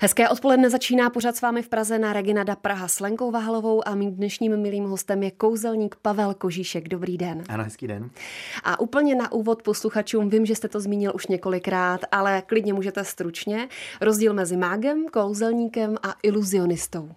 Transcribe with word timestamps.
Hezké 0.00 0.28
odpoledne 0.28 0.70
začíná 0.70 1.10
pořád 1.10 1.36
s 1.36 1.40
vámi 1.40 1.62
v 1.62 1.68
Praze 1.68 1.98
na 1.98 2.12
Reginada 2.12 2.56
Praha 2.56 2.88
s 2.88 3.00
Lenkou 3.00 3.30
Vahalovou 3.30 3.88
a 3.88 3.94
mým 3.94 4.14
dnešním 4.14 4.56
milým 4.56 4.84
hostem 4.84 5.22
je 5.22 5.30
kouzelník 5.30 5.96
Pavel 6.02 6.34
Kožíšek. 6.34 6.88
Dobrý 6.88 7.18
den. 7.18 7.44
Ano, 7.48 7.64
hezký 7.64 7.86
den. 7.86 8.10
A 8.64 8.80
úplně 8.80 9.14
na 9.14 9.32
úvod 9.32 9.62
posluchačům, 9.62 10.30
vím, 10.30 10.46
že 10.46 10.54
jste 10.54 10.68
to 10.68 10.80
zmínil 10.80 11.12
už 11.14 11.26
několikrát, 11.26 12.00
ale 12.12 12.42
klidně 12.46 12.72
můžete 12.72 13.04
stručně. 13.04 13.68
Rozdíl 14.00 14.34
mezi 14.34 14.56
mágem, 14.56 15.06
kouzelníkem 15.12 15.96
a 16.02 16.14
iluzionistou. 16.22 17.10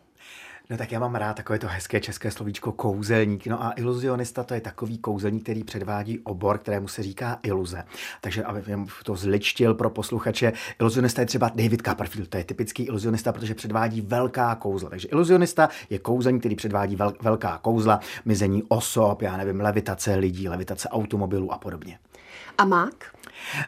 No 0.71 0.77
tak 0.77 0.91
já 0.91 0.99
mám 0.99 1.15
rád 1.15 1.33
takové 1.33 1.59
to 1.59 1.67
hezké 1.67 1.99
české 1.99 2.31
slovíčko 2.31 2.71
kouzelník. 2.71 3.47
No 3.47 3.63
a 3.63 3.73
iluzionista 3.75 4.43
to 4.43 4.53
je 4.53 4.61
takový 4.61 4.97
kouzelník, 4.97 5.43
který 5.43 5.63
předvádí 5.63 6.19
obor, 6.19 6.57
kterému 6.57 6.87
se 6.87 7.03
říká 7.03 7.39
iluze. 7.43 7.83
Takže 8.21 8.43
aby 8.43 8.63
to 9.03 9.15
zličtil 9.15 9.73
pro 9.73 9.89
posluchače, 9.89 10.53
iluzionista 10.79 11.21
je 11.21 11.25
třeba 11.25 11.51
David 11.55 11.81
Copperfield, 11.81 12.29
to 12.29 12.37
je 12.37 12.43
typický 12.43 12.83
iluzionista, 12.83 13.31
protože 13.31 13.55
předvádí 13.55 14.01
velká 14.01 14.55
kouzla. 14.55 14.89
Takže 14.89 15.07
iluzionista 15.07 15.69
je 15.89 15.99
kouzelník, 15.99 16.41
který 16.41 16.55
předvádí 16.55 16.95
vel, 16.95 17.13
velká 17.21 17.57
kouzla, 17.57 17.99
mizení 18.25 18.63
osob, 18.67 19.21
já 19.21 19.37
nevím, 19.37 19.61
levitace 19.61 20.15
lidí, 20.15 20.49
levitace 20.49 20.89
automobilů 20.89 21.53
a 21.53 21.57
podobně. 21.57 21.99
A 22.57 22.65
mák? 22.65 23.18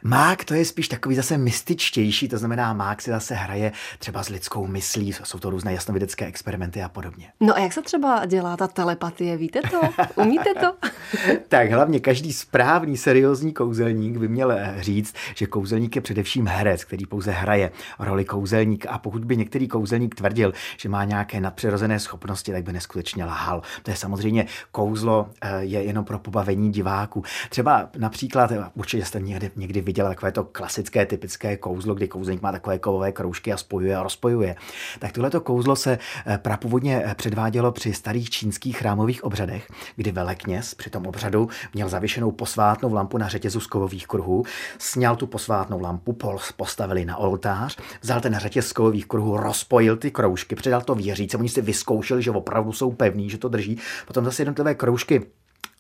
Mák 0.04 0.46
to 0.46 0.54
je 0.54 0.66
spíš 0.66 0.88
takový 0.88 1.16
zase 1.16 1.38
mystičtější, 1.38 2.28
to 2.28 2.38
znamená 2.38 2.74
mák 2.74 3.02
si 3.02 3.12
zase 3.12 3.36
hraje 3.36 3.72
třeba 4.00 4.24
s 4.24 4.30
lidskou 4.30 4.68
myslí, 4.68 5.14
jsou 5.24 5.40
to 5.40 5.50
různé 5.50 5.74
jasnovidecké 5.74 6.26
experimenty 6.26 6.84
a 6.84 6.90
podobně. 6.90 7.28
No 7.40 7.56
a 7.56 7.60
jak 7.60 7.74
se 7.74 7.82
třeba 7.82 8.26
dělá 8.26 8.58
ta 8.58 8.68
telepatie, 8.68 9.38
víte 9.38 9.62
to? 9.72 9.82
Umíte 10.16 10.54
to? 10.60 10.74
tak 11.48 11.72
hlavně 11.72 12.00
každý 12.00 12.34
správný, 12.34 12.98
seriózní 12.98 13.54
kouzelník 13.54 14.18
by 14.18 14.28
měl 14.28 14.52
eh, 14.52 14.76
říct, 14.80 15.16
že 15.36 15.46
kouzelník 15.46 15.96
je 15.96 16.02
především 16.02 16.48
herec, 16.48 16.84
který 16.84 17.06
pouze 17.06 17.32
hraje 17.32 17.72
roli 18.00 18.26
kouzelník 18.26 18.86
a 18.90 18.98
pokud 18.98 19.26
by 19.26 19.38
některý 19.38 19.68
kouzelník 19.68 20.16
tvrdil, 20.16 20.54
že 20.78 20.90
má 20.90 21.04
nějaké 21.04 21.42
nadpřirozené 21.42 22.00
schopnosti, 22.00 22.52
tak 22.52 22.64
by 22.64 22.74
neskutečně 22.74 23.26
lhal. 23.26 23.62
To 23.84 23.92
je 23.92 23.98
samozřejmě 23.98 24.46
kouzlo 24.72 25.30
eh, 25.42 25.64
je 25.64 25.84
jenom 25.84 26.06
pro 26.06 26.20
pobavení 26.20 26.72
diváků. 26.72 27.24
Třeba 27.50 27.90
například, 27.98 28.52
určitě 28.76 29.06
jste 29.06 29.20
někdy 29.20 29.52
někdy 29.62 29.82
viděl 29.82 30.08
takové 30.08 30.32
to 30.32 30.44
klasické, 30.44 31.06
typické 31.06 31.58
kouzlo, 31.58 31.96
kdy 31.96 32.08
kouzelník 32.08 32.42
má 32.42 32.52
takové 32.52 32.80
kovové 32.80 33.12
kroužky 33.12 33.54
a 33.54 33.58
spojuje 33.58 33.96
a 33.96 34.04
rozpojuje. 34.04 34.56
Tak 35.00 35.12
tohleto 35.12 35.42
kouzlo 35.42 35.76
se 35.76 36.00
eh, 36.26 36.38
prapůvodně 36.38 37.04
eh, 37.06 37.16
předvádělo 37.16 37.72
při 37.72 37.94
starých 37.94 38.30
čínských 38.30 38.78
chrámových 38.78 39.24
obřadech, 39.24 39.68
kdy 39.96 40.12
velekněz 40.12 40.74
při 40.74 40.90
tom 40.90 41.08
obřadu 41.08 41.50
měl 41.74 41.90
zavěšenou 41.90 42.32
posvátnou 42.32 42.94
lampu 42.94 43.18
na 43.18 43.28
řetězu 43.28 43.60
z 43.60 43.68
kovových 43.68 44.08
kruhů, 44.08 44.44
sněl 44.78 45.16
tu 45.16 45.28
posvátnou 45.28 45.82
lampu, 45.82 46.18
postavili 46.56 47.06
na 47.06 47.18
oltář, 47.18 47.78
vzal 48.02 48.22
ten 48.22 48.36
řetěz 48.36 48.68
z 48.68 48.74
kovových 48.74 49.06
kruhů, 49.06 49.38
rozpojil 49.38 49.98
ty 49.98 50.12
kroužky, 50.12 50.56
předal 50.56 50.82
to 50.82 50.96
věřící, 50.96 51.38
oni 51.38 51.50
si 51.50 51.62
vyzkoušeli, 51.62 52.22
že 52.22 52.32
opravdu 52.32 52.72
jsou 52.72 52.92
pevní, 52.92 53.30
že 53.30 53.38
to 53.38 53.50
drží, 53.50 53.78
potom 54.08 54.26
zase 54.26 54.42
jednotlivé 54.42 54.76
kroužky 54.76 55.22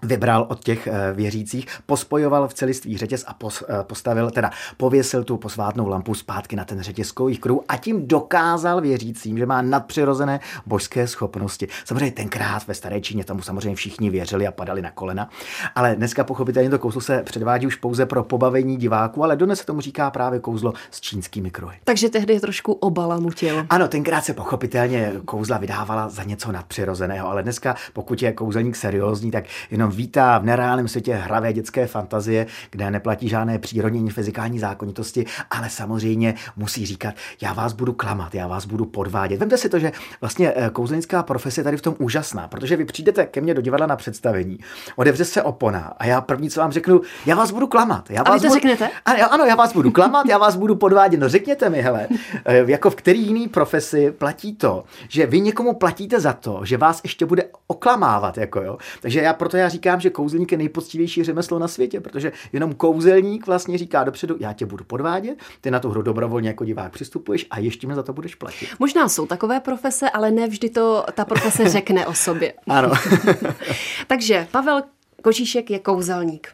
vybral 0.04 0.46
od 0.50 0.64
těch 0.64 0.88
eh, 0.88 1.14
věřících, 1.14 1.68
pospojoval 1.86 2.48
v 2.48 2.54
celiství 2.54 2.98
řetěz 2.98 3.24
a 3.28 3.34
pos, 3.34 3.64
eh, 3.70 3.84
postavil, 3.84 4.32
teda 4.32 4.52
pověsil 4.78 5.24
tu 5.24 5.38
posvátnou 5.38 5.88
lampu 5.88 6.14
zpátky 6.14 6.56
na 6.56 6.66
ten 6.66 6.82
řetěz 6.82 7.12
kových 7.12 7.40
kruh 7.40 7.62
a 7.68 7.78
tím 7.78 8.08
dokázal 8.08 8.82
věřícím, 8.82 9.38
že 9.38 9.46
má 9.46 9.62
nadpřirozené 9.62 10.40
božské 10.66 11.08
schopnosti. 11.08 11.68
Samozřejmě 11.86 12.12
tenkrát 12.12 12.68
ve 12.68 12.74
staré 12.74 13.02
Číně 13.02 13.24
tomu 13.24 13.42
samozřejmě 13.42 13.76
všichni 13.76 14.10
věřili 14.10 14.48
a 14.48 14.52
padali 14.52 14.82
na 14.82 14.92
kolena, 14.92 15.30
ale 15.76 15.96
dneska 15.96 16.24
pochopitelně 16.24 16.70
to 16.70 16.80
kouzlo 16.80 17.02
se 17.02 17.24
předvádí 17.24 17.68
už 17.68 17.76
pouze 17.76 18.06
pro 18.06 18.24
pobavení 18.24 18.78
diváků, 18.78 19.24
ale 19.24 19.36
dnes 19.36 19.60
se 19.60 19.66
tomu 19.66 19.82
říká 19.82 20.12
právě 20.12 20.40
kouzlo 20.40 20.74
s 20.92 21.02
čínskými 21.02 21.52
kruhy. 21.52 21.78
Takže 21.84 22.10
tehdy 22.10 22.40
trošku 22.40 22.74
obalamutil. 22.74 23.66
Ano, 23.70 23.88
tenkrát 23.88 24.26
se 24.26 24.34
pochopitelně 24.34 25.14
kouzla 25.26 25.58
vydávala 25.58 26.10
za 26.10 26.24
něco 26.24 26.52
nadpřirozeného, 26.52 27.28
ale 27.28 27.44
dneska, 27.44 27.76
pokud 27.94 28.22
je 28.22 28.34
kouzelník 28.34 28.76
seriózní, 28.76 29.32
tak 29.32 29.46
jenom 29.72 29.91
vítá 29.92 30.38
v 30.38 30.45
nereálném 30.45 30.88
světě 30.88 31.14
hravé 31.14 31.53
dětské 31.53 31.88
fantazie, 31.88 32.46
kde 32.72 32.91
neplatí 32.91 33.29
žádné 33.29 33.59
přírodní 33.59 34.00
ani 34.00 34.09
fyzikální 34.09 34.59
zákonitosti, 34.59 35.25
ale 35.52 35.69
samozřejmě 35.69 36.35
musí 36.56 36.85
říkat, 36.85 37.13
já 37.41 37.53
vás 37.53 37.74
budu 37.74 37.94
klamat, 37.94 38.35
já 38.35 38.47
vás 38.47 38.66
budu 38.66 38.85
podvádět. 38.85 39.40
Vemte 39.40 39.57
si 39.57 39.69
to, 39.69 39.80
že 39.80 39.91
vlastně 40.22 40.53
eh, 40.56 40.69
kouzelnická 40.69 41.24
profese 41.24 41.62
je 41.62 41.63
tady 41.63 41.78
v 41.78 41.81
tom 41.81 41.96
úžasná, 42.00 42.47
protože 42.47 42.75
vy 42.75 42.85
přijdete 42.85 43.25
ke 43.25 43.41
mně 43.41 43.53
do 43.53 43.62
divadla 43.62 43.88
na 43.88 43.96
představení, 43.96 44.59
odevře 44.96 45.25
se 45.25 45.44
opona 45.44 45.94
a 45.97 46.06
já 46.06 46.22
první, 46.22 46.50
co 46.50 46.59
vám 46.59 46.72
řeknu, 46.72 47.01
já 47.25 47.35
vás 47.35 47.51
budu 47.51 47.68
klamat. 47.68 48.12
Já 48.12 48.22
a 48.22 48.30
vás 48.30 48.41
vy 48.41 48.47
to 48.47 48.47
budu... 48.47 48.59
řeknete? 48.59 48.90
Ano, 49.06 49.34
ano, 49.34 49.46
já 49.46 49.56
vás 49.56 49.74
budu 49.74 49.91
klamat, 49.91 50.25
já 50.25 50.38
vás 50.38 50.56
budu 50.56 50.75
podvádět. 50.75 51.19
No 51.19 51.30
řekněte 51.30 51.69
mi, 51.69 51.81
hele, 51.81 52.07
eh, 52.46 52.63
jako 52.68 52.90
v 52.90 52.96
který 52.96 53.28
jiný 53.28 53.47
profesi 53.47 54.12
platí 54.12 54.56
to, 54.56 54.84
že 55.09 55.25
vy 55.25 55.41
někomu 55.41 55.74
platíte 55.74 56.19
za 56.19 56.34
to, 56.34 56.62
že 56.63 56.78
vás 56.78 57.01
ještě 57.03 57.25
bude 57.25 57.44
oklamávat, 57.68 58.38
jako 58.38 58.62
jo. 58.62 58.78
Takže 59.01 59.22
já 59.22 59.34
proto 59.34 59.57
já 59.57 59.69
říkám, 59.69 59.81
říkám, 59.81 60.00
že 60.00 60.09
kouzelník 60.09 60.52
je 60.52 60.58
nejpoctivější 60.58 61.24
řemeslo 61.24 61.59
na 61.59 61.68
světě, 61.68 62.02
protože 62.02 62.31
jenom 62.53 62.74
kouzelník 62.74 63.47
vlastně 63.47 63.78
říká 63.78 64.03
dopředu, 64.03 64.36
já 64.40 64.53
tě 64.53 64.66
budu 64.66 64.84
podvádět, 64.84 65.40
ty 65.62 65.72
na 65.72 65.80
tu 65.80 65.90
hru 65.90 66.02
dobrovolně 66.02 66.50
jako 66.50 66.66
divák 66.66 66.92
přistupuješ 66.92 67.47
a 67.52 67.59
ještě 67.59 67.88
mi 67.88 67.96
za 67.96 68.03
to 68.03 68.14
budeš 68.14 68.36
platit. 68.36 68.69
Možná 68.80 69.09
jsou 69.09 69.25
takové 69.25 69.59
profese, 69.59 70.09
ale 70.09 70.31
ne 70.31 70.47
vždy 70.47 70.69
to 70.69 71.06
ta 71.14 71.25
profese 71.25 71.69
řekne 71.78 72.06
o 72.06 72.14
sobě. 72.14 72.53
Ano. 72.68 72.92
Takže 74.08 74.47
Pavel 74.52 74.81
Kožíšek 75.22 75.69
je 75.69 75.80
kouzelník. 75.80 76.48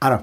Ano, 0.00 0.18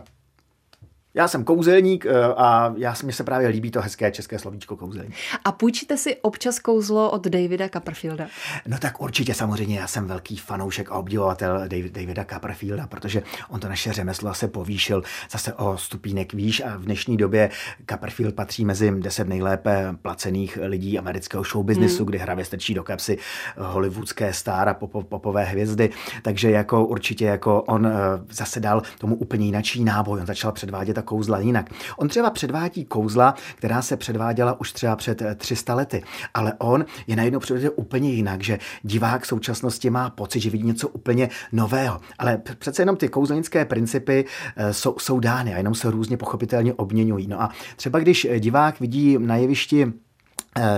já 1.14 1.28
jsem 1.28 1.44
kouzelník 1.44 2.06
eh, 2.06 2.34
a 2.38 2.74
já, 2.78 2.96
mně 3.04 3.14
se 3.14 3.24
právě 3.24 3.48
líbí 3.48 3.72
to 3.72 3.82
hezké 3.82 4.12
české 4.12 4.40
slovíčko 4.40 4.78
kouzelník. 4.78 5.14
A 5.46 5.52
půjčíte 5.52 5.98
si 5.98 6.16
občas 6.16 6.60
kouzlo 6.60 7.12
od 7.12 7.28
Davida 7.28 7.70
Copperfielda? 7.70 8.28
No 8.68 8.78
tak 8.78 9.02
určitě 9.02 9.34
samozřejmě, 9.34 9.80
já 9.80 9.88
jsem 9.88 10.08
velký 10.08 10.38
fanoušek 10.38 10.92
a 10.92 10.96
obdivovatel 10.96 11.60
David, 11.60 11.94
Davida 11.94 12.26
Copperfielda, 12.26 12.88
protože 12.88 13.24
on 13.50 13.60
to 13.60 13.70
naše 13.70 13.94
řemeslo 13.94 14.34
se 14.34 14.48
povýšil 14.48 15.04
zase 15.32 15.54
o 15.54 15.78
stupínek 15.78 16.34
výš 16.34 16.62
a 16.62 16.78
v 16.78 16.82
dnešní 16.82 17.18
době 17.18 17.50
Copperfield 17.90 18.36
patří 18.36 18.66
mezi 18.66 18.92
deset 18.92 19.28
nejlépe 19.28 19.96
placených 20.02 20.58
lidí 20.62 21.00
amerického 21.00 21.44
showbiznesu, 21.44 21.98
hmm. 21.98 22.06
kdy 22.06 22.18
hravě 22.18 22.46
strčí 22.46 22.74
do 22.74 22.84
kapsy 22.84 23.18
hollywoodské 23.58 24.34
star 24.34 24.70
a 24.70 24.74
pop, 24.74 25.10
popové 25.10 25.44
hvězdy, 25.44 25.90
takže 26.22 26.52
jako 26.52 26.86
určitě 26.86 27.26
jako 27.26 27.62
on 27.62 27.88
eh, 27.88 27.92
zase 28.32 28.60
dal 28.60 28.82
tomu 29.00 29.16
úplně 29.16 29.46
jinačí 29.46 29.84
náboj, 29.84 30.20
on 30.20 30.26
začal 30.26 30.52
předvádět 30.52 30.99
ta 31.00 31.06
kouzla 31.06 31.40
jinak. 31.40 31.70
On 31.98 32.08
třeba 32.08 32.30
předvádí 32.30 32.86
kouzla, 32.86 33.36
která 33.56 33.82
se 33.82 33.98
předváděla 33.98 34.60
už 34.60 34.72
třeba 34.74 34.96
před 34.96 35.22
300 35.36 35.74
eh, 35.74 35.76
lety, 35.76 36.04
ale 36.34 36.54
on 36.58 36.86
je 37.08 37.16
najednou 37.16 37.40
předvádí 37.40 37.70
úplně 37.70 38.12
jinak, 38.12 38.44
že 38.44 38.60
divák 38.84 39.24
v 39.24 39.28
současnosti 39.28 39.90
má 39.90 40.10
pocit, 40.10 40.40
že 40.40 40.50
vidí 40.50 40.64
něco 40.64 40.88
úplně 40.88 41.30
nového. 41.52 42.02
Ale 42.20 42.42
přece 42.60 42.82
jenom 42.82 42.98
ty 42.98 43.10
kouzelnické 43.10 43.66
principy 43.66 44.26
eh, 44.56 44.74
jsou, 44.74 44.96
jsou 45.00 45.20
dány 45.20 45.54
a 45.54 45.58
jenom 45.58 45.76
se 45.76 45.92
různě 45.92 46.18
pochopitelně 46.18 46.74
obměňují. 46.74 47.28
No 47.28 47.42
a 47.42 47.50
třeba 47.76 48.00
když 48.00 48.28
divák 48.40 48.80
vidí 48.80 49.18
na 49.20 49.36
jevišti 49.36 49.80
Eh, 49.88 50.09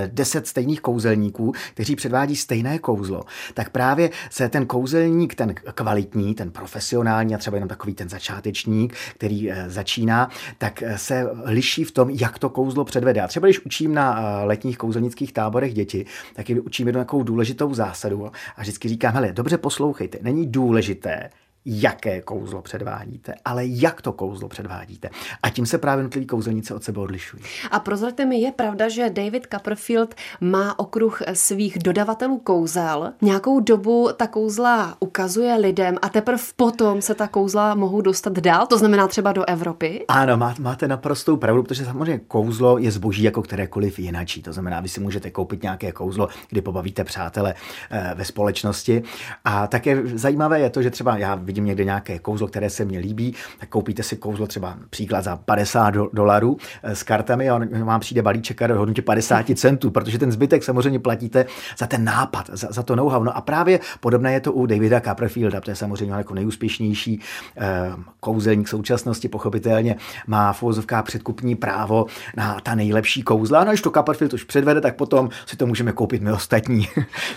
deset 0.07 0.47
stejných 0.47 0.81
kouzelníků, 0.81 1.53
kteří 1.73 1.95
předvádí 1.95 2.35
stejné 2.35 2.79
kouzlo, 2.79 3.23
tak 3.53 3.69
právě 3.69 4.09
se 4.29 4.49
ten 4.49 4.65
kouzelník, 4.65 5.35
ten 5.35 5.53
kvalitní, 5.53 6.35
ten 6.35 6.51
profesionální 6.51 7.35
a 7.35 7.37
třeba 7.37 7.57
jenom 7.57 7.69
takový 7.69 7.93
ten 7.93 8.09
začátečník, 8.09 8.95
který 9.13 9.51
eh, 9.51 9.69
začíná, 9.69 10.29
tak 10.57 10.83
eh, 10.83 10.97
se 10.97 11.29
liší 11.45 11.83
v 11.83 11.91
tom, 11.91 12.09
jak 12.09 12.39
to 12.39 12.49
kouzlo 12.49 12.85
předvede. 12.85 13.21
A 13.21 13.27
třeba 13.27 13.47
když 13.47 13.65
učím 13.65 13.93
na 13.93 14.39
letních 14.43 14.77
kouzelnických 14.77 15.33
táborech 15.33 15.73
děti, 15.73 16.05
tak 16.35 16.49
je 16.49 16.61
učím 16.61 16.87
jednu 16.87 17.01
takovou 17.01 17.23
důležitou 17.23 17.73
zásadu 17.73 18.25
a 18.55 18.61
vždycky 18.61 18.89
říkám, 18.89 19.13
hele, 19.13 19.31
dobře 19.31 19.57
poslouchejte, 19.57 20.17
není 20.21 20.47
důležité, 20.47 21.29
jaké 21.65 22.21
kouzlo 22.21 22.61
předvádíte, 22.61 23.33
ale 23.45 23.65
jak 23.65 24.01
to 24.01 24.11
kouzlo 24.11 24.47
předvádíte. 24.47 25.09
A 25.43 25.49
tím 25.49 25.65
se 25.65 25.77
právě 25.77 25.99
jednotliví 25.99 26.27
kouzelníci 26.27 26.73
od 26.73 26.83
sebe 26.83 27.01
odlišují. 27.01 27.43
A 27.71 27.79
prozraďte 27.79 28.25
mi, 28.25 28.41
je 28.41 28.51
pravda, 28.51 28.89
že 28.89 29.09
David 29.09 29.47
Copperfield 29.53 30.15
má 30.41 30.79
okruh 30.79 31.21
svých 31.33 31.79
dodavatelů 31.79 32.37
kouzel. 32.39 33.13
Nějakou 33.21 33.59
dobu 33.59 34.09
ta 34.17 34.27
kouzla 34.27 34.95
ukazuje 34.99 35.55
lidem 35.55 35.97
a 36.01 36.09
teprve 36.09 36.43
potom 36.55 37.01
se 37.01 37.15
ta 37.15 37.27
kouzla 37.27 37.75
mohou 37.75 38.01
dostat 38.01 38.33
dál, 38.33 38.67
to 38.67 38.77
znamená 38.77 39.07
třeba 39.07 39.31
do 39.31 39.45
Evropy? 39.45 40.05
Ano, 40.07 40.37
máte 40.59 40.87
naprostou 40.87 41.37
pravdu, 41.37 41.63
protože 41.63 41.85
samozřejmě 41.85 42.19
kouzlo 42.27 42.77
je 42.77 42.91
zboží 42.91 43.23
jako 43.23 43.41
kterékoliv 43.41 43.99
jinačí. 43.99 44.41
To 44.41 44.53
znamená, 44.53 44.79
vy 44.79 44.89
si 44.89 44.99
můžete 44.99 45.31
koupit 45.31 45.63
nějaké 45.63 45.91
kouzlo, 45.91 46.27
kdy 46.49 46.61
pobavíte 46.61 47.03
přátele 47.03 47.53
eh, 47.91 48.11
ve 48.15 48.25
společnosti. 48.25 49.03
A 49.45 49.67
také 49.67 50.07
zajímavé 50.17 50.59
je 50.59 50.69
to, 50.69 50.81
že 50.81 50.89
třeba 50.89 51.17
já 51.17 51.35
vidím 51.51 51.65
někde 51.65 51.83
nějaké 51.83 52.19
kouzlo, 52.19 52.47
které 52.47 52.69
se 52.69 52.85
mně 52.85 52.99
líbí, 52.99 53.35
tak 53.59 53.69
koupíte 53.69 54.03
si 54.03 54.17
kouzlo 54.17 54.47
třeba 54.47 54.77
příklad 54.89 55.21
za 55.21 55.37
50 55.37 55.93
dolarů 56.13 56.57
eh, 56.83 56.95
s 56.95 57.03
kartami 57.03 57.49
a 57.49 57.55
on 57.55 57.85
vám 57.85 57.99
přijde 57.99 58.21
balíček 58.21 58.61
a 58.61 58.73
hodnotě 58.73 59.01
50 59.01 59.45
centů, 59.55 59.91
protože 59.91 60.19
ten 60.19 60.31
zbytek 60.31 60.63
samozřejmě 60.63 60.99
platíte 60.99 61.45
za 61.77 61.87
ten 61.87 62.03
nápad, 62.03 62.49
za, 62.53 62.67
za 62.71 62.83
to 62.83 62.95
know-how. 62.95 63.23
No 63.23 63.37
a 63.37 63.41
právě 63.41 63.79
podobné 63.99 64.33
je 64.33 64.39
to 64.39 64.53
u 64.53 64.65
Davida 64.65 65.01
Copperfielda, 65.01 65.61
to 65.61 65.71
je 65.71 65.75
samozřejmě 65.75 66.13
jako 66.13 66.33
nejúspěšnější 66.33 67.19
eh, 67.57 67.91
kouzelník 68.19 68.67
současnosti, 68.67 69.27
pochopitelně 69.27 69.95
má 70.27 70.53
v 70.53 70.63
předkupní 71.03 71.55
právo 71.55 72.05
na 72.37 72.59
ta 72.63 72.75
nejlepší 72.75 73.21
kouzla. 73.21 73.63
No, 73.63 73.71
když 73.71 73.81
to 73.81 73.91
Copperfield 73.91 74.33
už 74.33 74.43
předvede, 74.43 74.81
tak 74.81 74.95
potom 74.95 75.29
si 75.45 75.57
to 75.57 75.67
můžeme 75.67 75.91
koupit 75.91 76.21
my 76.21 76.31
ostatní. 76.31 76.87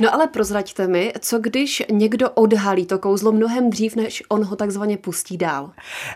no 0.01 0.15
ale 0.15 0.27
prozraďte 0.27 0.87
mi, 0.87 1.13
co 1.21 1.39
když 1.39 1.83
někdo 1.91 2.31
odhalí 2.31 2.87
to 2.87 2.99
kouzlo 2.99 3.33
mnohem 3.33 3.71
dřív, 3.71 3.97
než 3.97 4.04
on 4.29 4.45
ho 4.45 4.57
takzvaně 4.57 4.97
pustí 4.97 5.37
dál? 5.37 5.71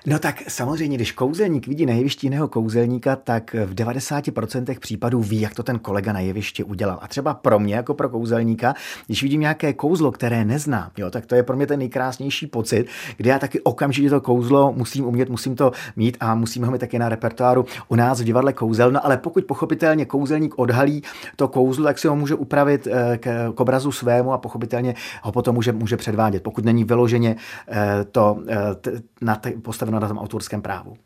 No 0.06 0.18
tak 0.18 0.42
samozřejmě, 0.48 0.96
když 0.96 1.12
kouzelník 1.12 1.66
vidí 1.66 1.86
na 1.86 1.92
jevišti 1.92 2.26
jiného 2.26 2.48
kouzelníka, 2.48 3.16
tak 3.16 3.54
v 3.66 3.74
90% 3.74 4.78
případů 4.78 5.22
ví, 5.22 5.40
jak 5.40 5.54
to 5.54 5.62
ten 5.62 5.78
kolega 5.78 6.12
na 6.12 6.20
jevišti 6.20 6.64
udělal. 6.64 6.98
A 7.02 7.08
třeba 7.08 7.34
pro 7.34 7.58
mě, 7.58 7.74
jako 7.74 7.94
pro 7.94 8.08
kouzelníka, 8.08 8.74
když 9.06 9.22
vidím 9.22 9.40
nějaké 9.40 9.72
kouzlo, 9.72 10.12
které 10.12 10.44
neznám, 10.44 10.90
jo, 10.96 11.10
tak 11.10 11.26
to 11.26 11.34
je 11.34 11.42
pro 11.42 11.56
mě 11.56 11.66
ten 11.66 11.78
nejkrásnější 11.78 12.46
pocit, 12.46 12.86
kdy 13.16 13.30
já 13.30 13.38
taky 13.38 13.60
okamžitě 13.60 14.10
to 14.10 14.20
kouzlo 14.20 14.72
musím 14.72 15.04
umět, 15.04 15.28
musím 15.28 15.56
to 15.56 15.72
mít 15.96 16.16
a 16.20 16.34
musíme 16.34 16.66
ho 16.66 16.72
mít 16.72 16.78
taky 16.78 16.98
na 16.98 17.08
repertoáru 17.08 17.64
u 17.88 17.94
nás 17.94 18.20
v 18.20 18.24
divadle 18.24 18.52
kouzel. 18.52 18.90
No 18.90 19.06
ale 19.06 19.16
pokud 19.16 19.44
pochopitelně 19.44 20.04
kouzelník 20.04 20.58
odhalí 20.58 21.02
to 21.36 21.48
kouzlo, 21.48 21.84
tak 21.84 21.98
si 21.98 22.08
ho 22.08 22.16
může 22.16 22.34
upravit 22.34 22.86
eh, 22.86 23.18
k, 23.18 23.52
k 23.54 23.60
obrazu 23.60 23.92
svému 23.92 24.32
a 24.32 24.38
pochopitelně 24.38 24.94
ho 25.22 25.32
potom 25.32 25.54
může, 25.54 25.72
může 25.72 25.96
předvádět, 25.96 26.42
pokud 26.42 26.64
není 26.64 26.84
vyloženě 26.84 27.36
eh, 27.68 27.77
to 28.10 28.42
eh, 28.48 29.02
na 29.20 29.40
postaveno 29.62 30.00
na 30.00 30.08
tom 30.08 30.18
autorském 30.18 30.62
právu. 30.62 30.96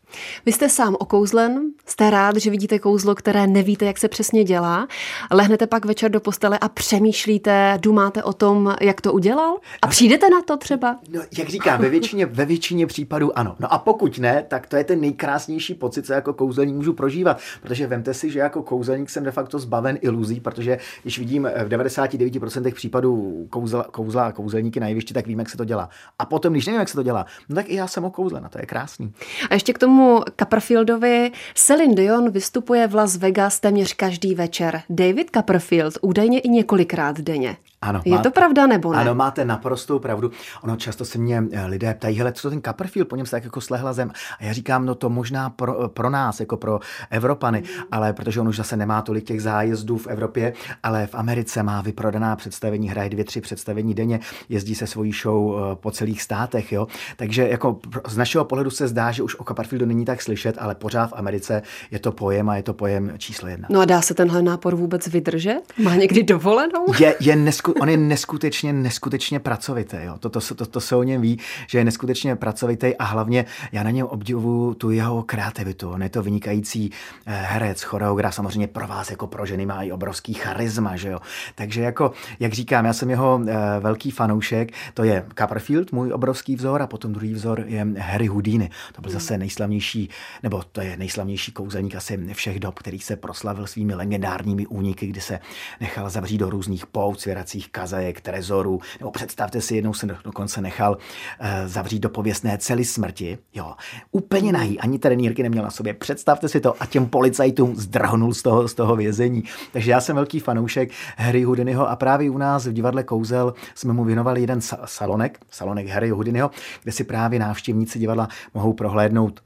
Vy 0.46 0.52
jste 0.52 0.68
sám 0.68 0.96
okouzlen, 0.98 1.62
jste 1.86 2.10
rád, 2.10 2.36
že 2.36 2.50
vidíte 2.50 2.78
kouzlo, 2.78 3.14
které 3.14 3.46
nevíte, 3.46 3.84
jak 3.84 3.98
se 3.98 4.08
přesně 4.08 4.44
dělá. 4.44 4.88
Lehnete 5.30 5.66
pak 5.66 5.84
večer 5.84 6.10
do 6.10 6.20
postele 6.20 6.58
a 6.58 6.68
přemýšlíte, 6.68 7.78
dumáte 7.82 8.22
o 8.22 8.32
tom, 8.32 8.74
jak 8.80 9.00
to 9.00 9.12
udělal? 9.12 9.56
A 9.82 9.86
přijdete 9.86 10.30
na 10.30 10.42
to 10.42 10.56
třeba? 10.56 10.98
No, 11.08 11.20
jak 11.38 11.48
říkám, 11.48 11.80
ve 11.80 11.88
většině, 11.88 12.26
ve 12.26 12.44
většině 12.44 12.86
případů 12.86 13.38
ano. 13.38 13.56
No 13.60 13.72
a 13.72 13.78
pokud 13.78 14.18
ne, 14.18 14.44
tak 14.48 14.66
to 14.66 14.76
je 14.76 14.84
ten 14.84 15.00
nejkrásnější 15.00 15.74
pocit, 15.74 16.06
co 16.06 16.12
jako 16.12 16.32
kouzelník 16.32 16.76
můžu 16.76 16.92
prožívat. 16.92 17.38
Protože 17.62 17.86
vemte 17.86 18.14
si, 18.14 18.30
že 18.30 18.38
jako 18.38 18.62
kouzelník 18.62 19.10
jsem 19.10 19.24
de 19.24 19.30
facto 19.30 19.58
zbaven 19.58 19.98
iluzí, 20.00 20.40
protože 20.40 20.78
když 21.02 21.18
vidím 21.18 21.48
v 21.64 21.68
99% 21.68 22.74
případů 22.74 23.46
kouzla, 23.50 23.84
kouzla 23.90 24.26
a 24.26 24.32
kouzelníky 24.32 24.80
na 24.80 24.88
jevišti, 24.88 25.14
tak 25.14 25.26
vím, 25.26 25.38
jak 25.38 25.50
se 25.50 25.56
to 25.56 25.64
dělá. 25.64 25.88
A 26.18 26.26
potom, 26.26 26.52
když 26.52 26.66
nevím, 26.66 26.80
jak 26.80 26.88
se 26.88 26.94
to 26.94 27.02
dělá, 27.02 27.26
no 27.48 27.54
tak 27.54 27.68
i 27.68 27.74
já 27.74 27.86
jsem 27.86 28.04
okouzlen 28.04 28.46
a 28.46 28.48
to 28.48 28.58
je 28.58 28.66
krásný. 28.66 29.12
A 29.50 29.54
ještě 29.54 29.72
k 29.72 29.78
tomu 29.78 30.01
Copperfieldovi. 30.40 31.32
Celine 31.54 31.94
Dion 31.94 32.30
vystupuje 32.30 32.86
v 32.86 32.94
Las 32.94 33.16
Vegas 33.16 33.60
téměř 33.60 33.94
každý 33.94 34.34
večer. 34.34 34.82
David 34.90 35.30
Copperfield 35.34 35.98
údajně 36.00 36.40
i 36.40 36.48
několikrát 36.48 37.20
denně. 37.20 37.56
Ano, 37.82 38.00
je 38.04 38.16
má, 38.16 38.22
to 38.22 38.30
pravda 38.30 38.66
nebo 38.66 38.92
ne? 38.92 38.98
Ano, 38.98 39.14
máte 39.14 39.44
naprostou 39.44 39.98
pravdu. 39.98 40.30
Ono 40.62 40.76
často 40.76 41.04
se 41.04 41.18
mě 41.18 41.44
eh, 41.52 41.66
lidé 41.66 41.94
ptají, 41.94 42.18
hele, 42.18 42.32
co 42.32 42.42
to 42.42 42.50
ten 42.50 42.62
Copperfield, 42.62 43.08
po 43.08 43.16
něm 43.16 43.26
se 43.26 43.30
tak 43.30 43.44
jako 43.44 43.60
slehla 43.60 43.92
zem. 43.92 44.12
A 44.40 44.44
já 44.44 44.52
říkám, 44.52 44.86
no 44.86 44.94
to 44.94 45.10
možná 45.10 45.50
pro, 45.50 45.88
pro 45.88 46.10
nás, 46.10 46.40
jako 46.40 46.56
pro 46.56 46.80
Evropany, 47.10 47.58
mm. 47.58 47.84
ale 47.92 48.12
protože 48.12 48.40
on 48.40 48.48
už 48.48 48.56
zase 48.56 48.76
nemá 48.76 49.02
tolik 49.02 49.24
těch 49.24 49.42
zájezdů 49.42 49.98
v 49.98 50.06
Evropě, 50.06 50.52
ale 50.82 51.06
v 51.06 51.14
Americe 51.14 51.62
má 51.62 51.80
vyprodaná 51.80 52.36
představení, 52.36 52.88
hraje 52.88 53.10
dvě, 53.10 53.24
tři 53.24 53.40
představení 53.40 53.94
denně, 53.94 54.20
jezdí 54.48 54.74
se 54.74 54.86
svojí 54.86 55.12
show 55.12 55.54
eh, 55.58 55.76
po 55.76 55.90
celých 55.90 56.22
státech, 56.22 56.72
jo. 56.72 56.86
Takže 57.16 57.48
jako 57.48 57.78
z 58.08 58.16
našeho 58.16 58.44
pohledu 58.44 58.70
se 58.70 58.88
zdá, 58.88 59.12
že 59.12 59.22
už 59.22 59.34
o 59.34 59.44
Copperfieldu 59.44 59.86
není 59.86 60.04
tak 60.04 60.22
slyšet, 60.22 60.56
ale 60.58 60.74
pořád 60.74 61.06
v 61.06 61.12
Americe 61.16 61.62
je 61.90 61.98
to 61.98 62.12
pojem 62.12 62.48
a 62.48 62.56
je 62.56 62.62
to 62.62 62.74
pojem 62.74 63.12
číslo 63.18 63.48
jedna. 63.48 63.68
No 63.70 63.80
a 63.80 63.84
dá 63.84 64.02
se 64.02 64.14
tenhle 64.14 64.42
nápor 64.42 64.76
vůbec 64.76 65.06
vydržet? 65.06 65.60
Má 65.82 65.94
někdy 65.94 66.22
dovolenou? 66.22 66.86
Je, 67.00 67.14
je 67.20 67.36
nesku, 67.36 67.71
on 67.80 67.88
je 67.88 67.96
neskutečně, 67.96 68.72
neskutečně 68.72 69.40
pracovitý. 69.40 69.96
Jo. 70.00 70.18
To, 70.18 70.30
to, 70.30 70.40
to, 70.54 70.66
to 70.66 70.80
se 70.80 70.96
o 70.96 71.02
něm 71.02 71.20
ví, 71.20 71.38
že 71.66 71.78
je 71.78 71.84
neskutečně 71.84 72.36
pracovitý 72.36 72.96
a 72.96 73.04
hlavně 73.04 73.44
já 73.72 73.82
na 73.82 73.90
něm 73.90 74.06
obdivuju 74.06 74.74
tu 74.74 74.90
jeho 74.90 75.22
kreativitu. 75.22 75.90
On 75.90 76.02
je 76.02 76.08
to 76.08 76.22
vynikající 76.22 76.90
eh, 77.26 77.42
herec, 77.48 77.82
choreograf, 77.82 78.34
samozřejmě 78.34 78.66
pro 78.66 78.86
vás 78.86 79.10
jako 79.10 79.26
pro 79.26 79.46
ženy 79.46 79.66
má 79.66 79.82
i 79.82 79.92
obrovský 79.92 80.34
charisma, 80.34 80.96
že 80.96 81.08
jo. 81.08 81.18
Takže 81.54 81.82
jako, 81.82 82.12
jak 82.40 82.52
říkám, 82.52 82.84
já 82.84 82.92
jsem 82.92 83.10
jeho 83.10 83.42
eh, 83.46 83.54
velký 83.80 84.10
fanoušek, 84.10 84.72
to 84.94 85.04
je 85.04 85.26
Copperfield, 85.38 85.92
můj 85.92 86.12
obrovský 86.12 86.56
vzor 86.56 86.82
a 86.82 86.86
potom 86.86 87.12
druhý 87.12 87.34
vzor 87.34 87.64
je 87.66 87.86
Harry 87.98 88.26
Houdini. 88.26 88.70
To 88.92 89.02
byl 89.02 89.10
zase 89.10 89.38
nejslavnější, 89.38 90.08
nebo 90.42 90.62
to 90.72 90.80
je 90.80 90.96
nejslavnější 90.96 91.52
kouzelník 91.52 91.94
asi 91.94 92.18
všech 92.32 92.60
dob, 92.60 92.78
který 92.78 92.98
se 92.98 93.16
proslavil 93.16 93.66
svými 93.66 93.94
legendárními 93.94 94.66
úniky, 94.66 95.06
kdy 95.06 95.20
se 95.20 95.40
nechal 95.80 96.10
zavřít 96.10 96.38
do 96.38 96.50
různých 96.50 96.84
svěracích 97.16 97.61
kaze, 97.68 98.02
mozaiek, 98.02 98.20
trezorů, 98.20 98.80
nebo 99.00 99.10
představte 99.10 99.60
si, 99.60 99.76
jednou 99.76 99.94
se 99.94 100.06
dokonce 100.24 100.60
nechal 100.60 100.92
uh, 100.92 101.46
zavřít 101.66 101.98
do 101.98 102.08
pověstné 102.08 102.58
cely 102.58 102.84
smrti, 102.84 103.38
jo, 103.54 103.74
úplně 104.12 104.52
nahý, 104.52 104.80
ani 104.80 104.98
trenýrky 104.98 105.42
neměl 105.42 105.64
na 105.64 105.70
sobě, 105.70 105.94
představte 105.94 106.48
si 106.48 106.60
to 106.60 106.74
a 106.82 106.86
těm 106.86 107.06
policajtům 107.06 107.76
zdrhnul 107.76 108.34
z 108.34 108.42
toho, 108.42 108.68
z 108.68 108.74
toho 108.74 108.96
vězení. 108.96 109.44
Takže 109.72 109.90
já 109.90 110.00
jsem 110.00 110.16
velký 110.16 110.40
fanoušek 110.40 110.90
Harry 111.16 111.42
Houdiniho 111.42 111.88
a 111.88 111.96
právě 111.96 112.30
u 112.30 112.38
nás 112.38 112.66
v 112.66 112.72
divadle 112.72 113.02
Kouzel 113.02 113.54
jsme 113.74 113.92
mu 113.92 114.04
věnovali 114.04 114.40
jeden 114.40 114.60
salonek, 114.84 115.38
salonek 115.50 115.88
Harry 115.88 116.10
Houdiniho, 116.10 116.50
kde 116.82 116.92
si 116.92 117.04
právě 117.04 117.38
návštěvníci 117.38 117.98
divadla 117.98 118.28
mohou 118.54 118.72
prohlédnout 118.72 119.40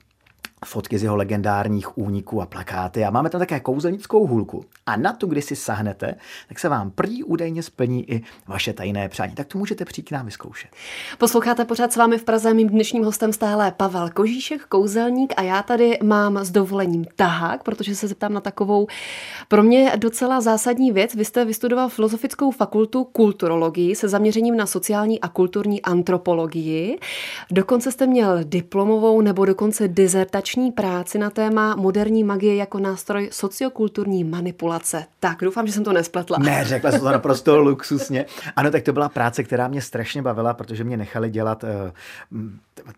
fotky 0.64 0.98
z 0.98 1.02
jeho 1.02 1.16
legendárních 1.16 1.98
úniků 1.98 2.42
a 2.42 2.46
plakáty. 2.46 3.04
A 3.04 3.10
máme 3.10 3.30
tam 3.30 3.38
také 3.38 3.60
kouzelnickou 3.60 4.26
hůlku. 4.26 4.64
A 4.86 4.96
na 4.96 5.12
tu, 5.12 5.26
kdy 5.26 5.42
si 5.42 5.56
sahnete, 5.56 6.14
tak 6.48 6.58
se 6.58 6.68
vám 6.68 6.90
prý 6.90 7.24
údajně 7.24 7.62
splní 7.62 8.10
i 8.10 8.22
vaše 8.46 8.72
tajné 8.72 9.08
přání. 9.08 9.34
Tak 9.34 9.46
to 9.46 9.58
můžete 9.58 9.84
přijít 9.84 10.04
k 10.08 10.10
nám 10.10 10.26
vyzkoušet. 10.26 10.70
Posloucháte 11.18 11.64
pořád 11.64 11.92
s 11.92 11.96
vámi 11.96 12.18
v 12.18 12.24
Praze. 12.24 12.54
Mým 12.54 12.68
dnešním 12.68 13.04
hostem 13.04 13.32
stále 13.32 13.72
Pavel 13.76 14.10
Kožíšek, 14.10 14.62
kouzelník. 14.62 15.34
A 15.36 15.42
já 15.42 15.62
tady 15.62 15.98
mám 16.02 16.38
s 16.38 16.50
dovolením 16.50 17.04
tahák, 17.16 17.62
protože 17.62 17.96
se 17.96 18.08
zeptám 18.08 18.32
na 18.32 18.40
takovou 18.40 18.86
pro 19.48 19.62
mě 19.62 19.92
docela 19.96 20.40
zásadní 20.40 20.92
věc. 20.92 21.14
Vy 21.14 21.24
jste 21.24 21.44
vystudoval 21.44 21.88
filozofickou 21.88 22.50
fakultu 22.50 23.04
kulturologii 23.04 23.94
se 23.94 24.08
zaměřením 24.08 24.56
na 24.56 24.66
sociální 24.66 25.20
a 25.20 25.28
kulturní 25.28 25.82
antropologii. 25.82 26.98
Dokonce 27.50 27.92
jste 27.92 28.06
měl 28.06 28.38
diplomovou 28.42 29.20
nebo 29.20 29.44
dokonce 29.44 29.88
dizertační 29.88 30.45
dizertační 30.46 30.72
práci 30.72 31.18
na 31.18 31.30
téma 31.30 31.76
moderní 31.76 32.24
magie 32.24 32.56
jako 32.56 32.78
nástroj 32.78 33.28
sociokulturní 33.32 34.24
manipulace. 34.24 35.04
Tak, 35.20 35.38
doufám, 35.40 35.66
že 35.66 35.72
jsem 35.72 35.84
to 35.84 35.92
nespletla. 35.92 36.38
Ne, 36.38 36.64
řekla 36.64 36.90
jsem 36.90 37.00
to 37.00 37.06
naprosto 37.06 37.58
luxusně. 37.58 38.26
Ano, 38.56 38.70
tak 38.70 38.82
to 38.82 38.92
byla 38.92 39.08
práce, 39.08 39.44
která 39.44 39.68
mě 39.68 39.82
strašně 39.82 40.22
bavila, 40.22 40.54
protože 40.54 40.84
mě 40.84 40.96
nechali 40.96 41.30
dělat 41.30 41.64
uh, 41.64 42.40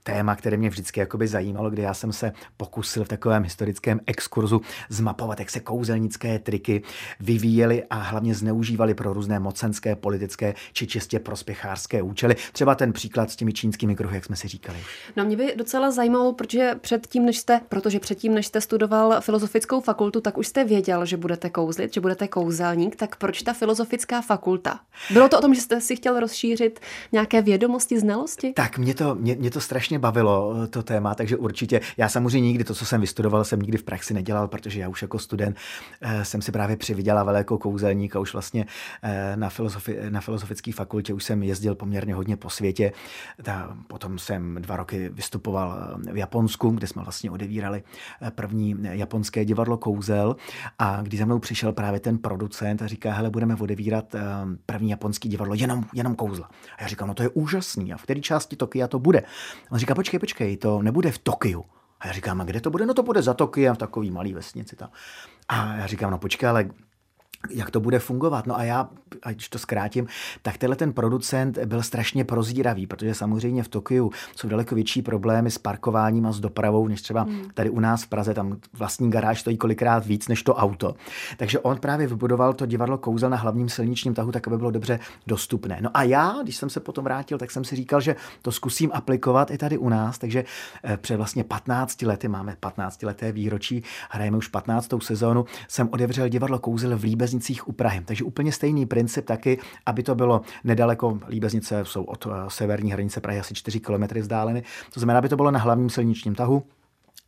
téma, 0.03 0.37
které 0.37 0.57
mě 0.57 0.71
vždycky 0.71 1.01
jakoby 1.01 1.29
zajímalo, 1.29 1.71
kdy 1.71 1.83
já 1.83 1.95
jsem 1.95 2.13
se 2.13 2.33
pokusil 2.57 3.05
v 3.05 3.09
takovém 3.09 3.43
historickém 3.43 4.01
exkurzu 4.07 4.61
zmapovat, 4.89 5.39
jak 5.39 5.51
se 5.51 5.61
kouzelnické 5.61 6.39
triky 6.39 6.83
vyvíjely 7.21 7.85
a 7.91 7.95
hlavně 7.95 8.35
zneužívaly 8.35 8.95
pro 8.95 9.13
různé 9.13 9.39
mocenské, 9.39 9.97
politické 9.97 10.55
či 10.73 10.87
čistě 10.87 11.19
prospěchářské 11.19 12.03
účely. 12.03 12.37
Třeba 12.53 12.75
ten 12.75 12.93
příklad 12.93 13.31
s 13.31 13.37
těmi 13.37 13.53
čínskými 13.53 13.97
kruhy, 13.97 14.15
jak 14.15 14.25
jsme 14.25 14.37
si 14.37 14.49
říkali. 14.49 14.79
No 15.17 15.25
mě 15.25 15.37
by 15.37 15.55
docela 15.57 15.91
zajímalo, 15.91 16.33
protože 16.33 16.75
předtím, 16.81 17.25
než 17.25 17.39
jste, 17.39 17.61
protože 17.69 18.01
předtím, 18.01 18.35
než 18.35 18.47
jste 18.47 18.61
studoval 18.61 19.21
filozofickou 19.21 19.81
fakultu, 19.81 20.21
tak 20.21 20.39
už 20.39 20.47
jste 20.47 20.65
věděl, 20.65 21.07
že 21.07 21.17
budete 21.17 21.51
kouzlit, 21.51 21.95
že 21.95 22.01
budete 22.01 22.29
kouzelník, 22.29 22.97
tak 22.97 23.17
proč 23.17 23.43
ta 23.43 23.53
filozofická 23.53 24.21
fakulta? 24.21 24.81
Bylo 25.11 25.29
to 25.29 25.39
o 25.39 25.41
tom, 25.41 25.55
že 25.55 25.61
jste 25.61 25.81
si 25.81 25.97
chtěl 25.97 26.21
rozšířit 26.21 26.81
nějaké 27.13 27.43
vědomosti, 27.43 28.01
znalosti? 28.01 28.53
Tak 28.53 28.79
mě 28.79 28.95
to, 28.95 29.15
mě, 29.15 29.35
mě 29.35 29.51
to 29.51 29.61
strašně 29.69 29.99
bavilo, 29.99 30.55
eh, 30.65 30.67
to 30.67 30.83
téma, 30.83 31.15
takže 31.15 31.37
určitě, 31.37 31.81
já 31.97 32.09
samozřejmě 32.09 32.49
nikdy 32.49 32.65
to, 32.65 32.75
co 32.75 32.87
jsem 32.87 33.01
vystudoval, 33.01 33.45
jsem 33.45 33.61
nikdy 33.61 33.79
v 33.79 33.83
praxi 33.83 34.15
nedělal, 34.15 34.49
protože 34.49 34.81
já 34.81 34.89
už 34.89 35.03
jako 35.03 35.19
student 35.19 35.57
eh, 36.01 36.25
jsem 36.25 36.43
si 36.43 36.53
právě 36.53 36.77
přivydělával 36.77 37.37
jako 37.37 37.59
kouzelník 37.59 38.17
a 38.17 38.21
už 38.21 38.33
vlastně 38.33 38.67
eh, 39.03 39.37
na, 39.37 39.49
filozofi, 39.49 39.99
na 40.09 40.21
filozofické 40.21 40.73
fakultě 40.73 41.15
už 41.15 41.25
jsem 41.25 41.43
jezdil 41.43 41.75
poměrně 41.75 42.15
hodně 42.15 42.37
po 42.37 42.51
světě. 42.51 42.93
Ta, 43.43 43.77
potom 43.87 44.19
jsem 44.19 44.55
dva 44.55 44.77
roky 44.77 45.09
vystupoval 45.09 45.99
v 46.13 46.17
Japonsku, 46.17 46.71
kde 46.71 46.87
jsme 46.87 47.03
vlastně 47.03 47.31
odevírali 47.31 47.83
první 48.35 48.77
japonské 48.81 49.45
divadlo 49.45 49.77
Kouzel 49.77 50.37
a 50.79 51.03
když 51.03 51.21
za 51.21 51.27
mnou 51.27 51.39
přišel 51.39 51.73
právě 51.73 52.01
ten 52.01 52.19
producent 52.19 52.83
a 52.83 52.87
říká, 52.87 53.13
hele, 53.13 53.31
budeme 53.31 53.55
odevírat 53.55 54.15
první 54.67 54.91
japonský 54.91 55.29
divadlo 55.29 55.55
jenom, 55.55 55.85
jenom 55.95 56.15
kouzla. 56.15 56.49
A 56.79 56.83
já 56.83 56.89
říkám, 56.89 57.09
no 57.09 57.15
to 57.15 57.23
je 57.23 57.29
úžasný. 57.29 57.93
A 57.93 57.97
v 57.97 58.03
které 58.03 58.21
části 58.21 58.57
Tokia 58.57 58.89
to 58.89 58.99
bude? 58.99 59.23
On 59.71 59.79
říká, 59.79 59.95
počkej, 59.95 60.21
počkej, 60.21 60.57
to 60.57 60.83
nebude 60.83 61.13
v 61.13 61.19
Tokiu. 61.19 61.65
A 62.01 62.07
já 62.07 62.13
říkám, 62.13 62.41
a 62.41 62.45
kde 62.45 62.61
to 62.61 62.71
bude? 62.71 62.87
No 62.87 62.95
to 62.95 63.03
bude 63.03 63.23
za 63.23 63.35
Tokiem, 63.35 63.75
v 63.75 63.79
takový 63.79 64.11
malý 64.11 64.35
vesnici. 64.35 64.77
Tam. 64.77 64.91
A 65.49 65.75
já 65.75 65.87
říkám, 65.87 66.11
no 66.11 66.19
počkej, 66.19 66.49
ale 66.49 66.69
jak 67.51 67.71
to 67.71 67.81
bude 67.81 67.99
fungovat. 67.99 68.47
No 68.47 68.59
a 68.59 68.65
já, 68.65 68.89
ať 69.23 69.49
to 69.49 69.59
zkrátím, 69.59 70.07
tak 70.43 70.59
tenhle 70.59 70.77
ten 70.77 70.93
producent 70.93 71.59
byl 71.59 71.83
strašně 71.83 72.25
prozíravý, 72.25 72.87
protože 72.87 73.15
samozřejmě 73.15 73.63
v 73.63 73.69
Tokiu 73.69 74.11
jsou 74.37 74.49
daleko 74.49 74.75
větší 74.75 75.03
problémy 75.03 75.51
s 75.51 75.59
parkováním 75.59 76.27
a 76.27 76.33
s 76.33 76.41
dopravou, 76.41 76.89
než 76.89 77.03
třeba 77.03 77.23
hmm. 77.23 77.51
tady 77.55 77.71
u 77.71 77.81
nás 77.81 78.05
v 78.05 78.09
Praze, 78.09 78.35
tam 78.35 78.57
vlastní 78.73 79.11
garáž 79.11 79.41
stojí 79.41 79.57
kolikrát 79.57 80.07
víc 80.07 80.29
než 80.29 80.43
to 80.43 80.55
auto. 80.55 80.95
Takže 81.37 81.59
on 81.59 81.79
právě 81.79 82.07
vybudoval 82.07 82.53
to 82.53 82.67
divadlo 82.67 82.99
Kouzel 82.99 83.31
na 83.31 83.37
hlavním 83.37 83.69
silničním 83.69 84.15
tahu, 84.15 84.33
tak 84.33 84.47
aby 84.49 84.57
bylo 84.57 84.71
dobře 84.71 84.99
dostupné. 85.27 85.79
No 85.81 85.91
a 85.95 86.03
já, 86.03 86.39
když 86.43 86.57
jsem 86.57 86.71
se 86.71 86.81
potom 86.81 87.05
vrátil, 87.05 87.39
tak 87.39 87.51
jsem 87.51 87.65
si 87.65 87.77
říkal, 87.77 88.01
že 88.01 88.17
to 88.43 88.53
zkusím 88.53 88.91
aplikovat 88.95 89.51
i 89.51 89.59
tady 89.59 89.79
u 89.79 89.89
nás, 89.89 90.19
takže 90.19 90.45
eh, 90.85 90.97
před 90.97 91.17
vlastně 91.17 91.45
15 91.45 92.03
lety, 92.03 92.29
máme 92.29 92.57
15 92.61 93.03
leté 93.03 93.33
výročí, 93.33 93.83
hrajeme 94.11 94.37
už 94.37 94.49
15. 94.49 94.89
sezónu, 95.03 95.45
jsem 95.69 95.89
otevřel 95.93 96.29
divadlo 96.29 96.59
Kouzel 96.59 96.99
v 96.99 97.03
Líbe 97.03 97.28
Líbeznicích 97.29 97.69
u 97.69 97.73
Prahy. 97.73 98.01
Takže 98.05 98.25
úplně 98.25 98.53
stejný 98.53 98.87
princip 98.87 99.25
taky, 99.25 99.59
aby 99.87 100.03
to 100.03 100.15
bylo 100.15 100.41
nedaleko, 100.65 101.19
Líbeznice 101.29 101.85
jsou 101.85 102.03
od 102.05 102.27
eh, 102.27 102.31
severní 102.49 102.93
hranice 102.93 103.21
Prahy 103.21 103.41
asi 103.41 103.55
4 103.55 103.81
km 103.81 104.21
vzdáleny, 104.21 104.63
to 104.95 105.01
znamená, 105.01 105.19
aby 105.19 105.29
to 105.29 105.37
bylo 105.37 105.51
na 105.51 105.59
hlavním 105.59 105.91
silničním 105.91 106.35
tahu, 106.35 106.63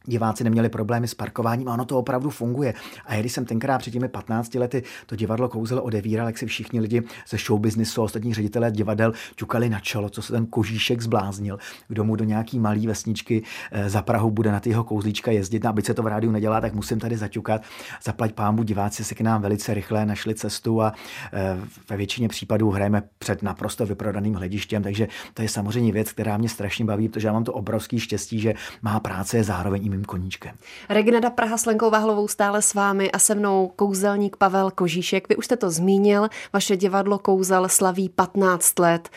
diváci 0.06 0.44
neměli 0.44 0.68
problémy 0.68 1.08
s 1.08 1.14
parkováním 1.14 1.68
a 1.68 1.74
ono 1.74 1.84
to 1.84 1.98
opravdu 1.98 2.30
funguje. 2.30 2.74
A 3.06 3.16
když 3.16 3.32
jsem 3.32 3.44
tenkrát 3.44 3.78
před 3.78 3.90
těmi 3.90 4.08
15 4.08 4.54
lety 4.54 4.82
to 5.06 5.16
divadlo 5.16 5.48
kouzel 5.48 5.80
odevíral, 5.82 6.26
jak 6.26 6.38
si 6.38 6.46
všichni 6.46 6.80
lidi 6.80 7.02
ze 7.28 7.36
show 7.46 7.60
businessu, 7.60 8.02
ostatní 8.02 8.34
ředitelé 8.34 8.70
divadel 8.70 9.12
ťukali 9.36 9.68
na 9.68 9.80
čelo, 9.80 10.08
co 10.08 10.22
se 10.22 10.32
ten 10.32 10.46
kožíšek 10.46 11.00
zbláznil, 11.02 11.58
kdo 11.88 12.04
mu 12.04 12.16
do 12.16 12.24
nějaký 12.24 12.58
malý 12.58 12.86
vesničky 12.86 13.42
eh, 13.72 13.90
za 13.90 14.02
Prahu 14.02 14.30
bude 14.30 14.52
na 14.52 14.60
ty 14.60 14.70
jeho 14.70 14.84
kouzlíčka 14.84 15.30
jezdit, 15.30 15.66
aby 15.66 15.82
se 15.82 15.94
to 15.94 16.02
v 16.02 16.06
rádiu 16.06 16.32
nedělá, 16.32 16.60
tak 16.60 16.74
musím 16.74 16.98
tady 16.98 17.16
zaťukat. 17.16 17.62
Zaplať 18.02 18.32
pámu, 18.32 18.62
diváci 18.62 19.04
se 19.04 19.14
k 19.14 19.20
nám 19.20 19.42
velice 19.42 19.74
rychle 19.74 20.06
našli 20.06 20.34
cestu 20.34 20.82
a 20.82 20.92
eh, 21.32 21.56
ve 21.90 21.96
většině 21.96 22.28
případů 22.28 22.70
hrajeme 22.70 23.02
před 23.18 23.42
naprosto 23.42 23.86
vyprodaným 23.86 24.34
hledištěm, 24.34 24.82
takže 24.82 25.08
to 25.34 25.42
je 25.42 25.48
samozřejmě 25.48 25.92
věc, 25.92 26.12
která 26.12 26.36
mě 26.36 26.48
strašně 26.48 26.84
baví, 26.84 27.08
protože 27.08 27.28
já 27.28 27.32
mám 27.32 27.44
to 27.44 27.52
obrovský 27.52 28.00
štěstí, 28.00 28.40
že 28.40 28.54
má 28.82 29.00
práce 29.00 29.44
zároveň 29.44 29.89
mým 29.90 30.04
koníčkem. 30.04 30.56
Regnada 30.88 31.30
Praha 31.30 31.56
s 31.56 31.66
Lenkou 31.66 31.90
Vahlovou 31.90 32.28
stále 32.28 32.62
s 32.62 32.74
vámi 32.74 33.10
a 33.10 33.18
se 33.18 33.34
mnou 33.34 33.72
kouzelník 33.76 34.36
Pavel 34.36 34.70
Kožíšek. 34.70 35.28
Vy 35.28 35.36
už 35.36 35.44
jste 35.44 35.56
to 35.56 35.70
zmínil, 35.70 36.28
vaše 36.52 36.76
divadlo 36.76 37.18
Kouzel 37.18 37.68
slaví 37.68 38.08
15 38.08 38.78
let. 38.78 39.08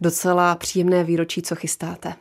Docela 0.00 0.54
příjemné 0.54 1.04
výročí, 1.04 1.42
co 1.42 1.54
chystáte. 1.54 2.14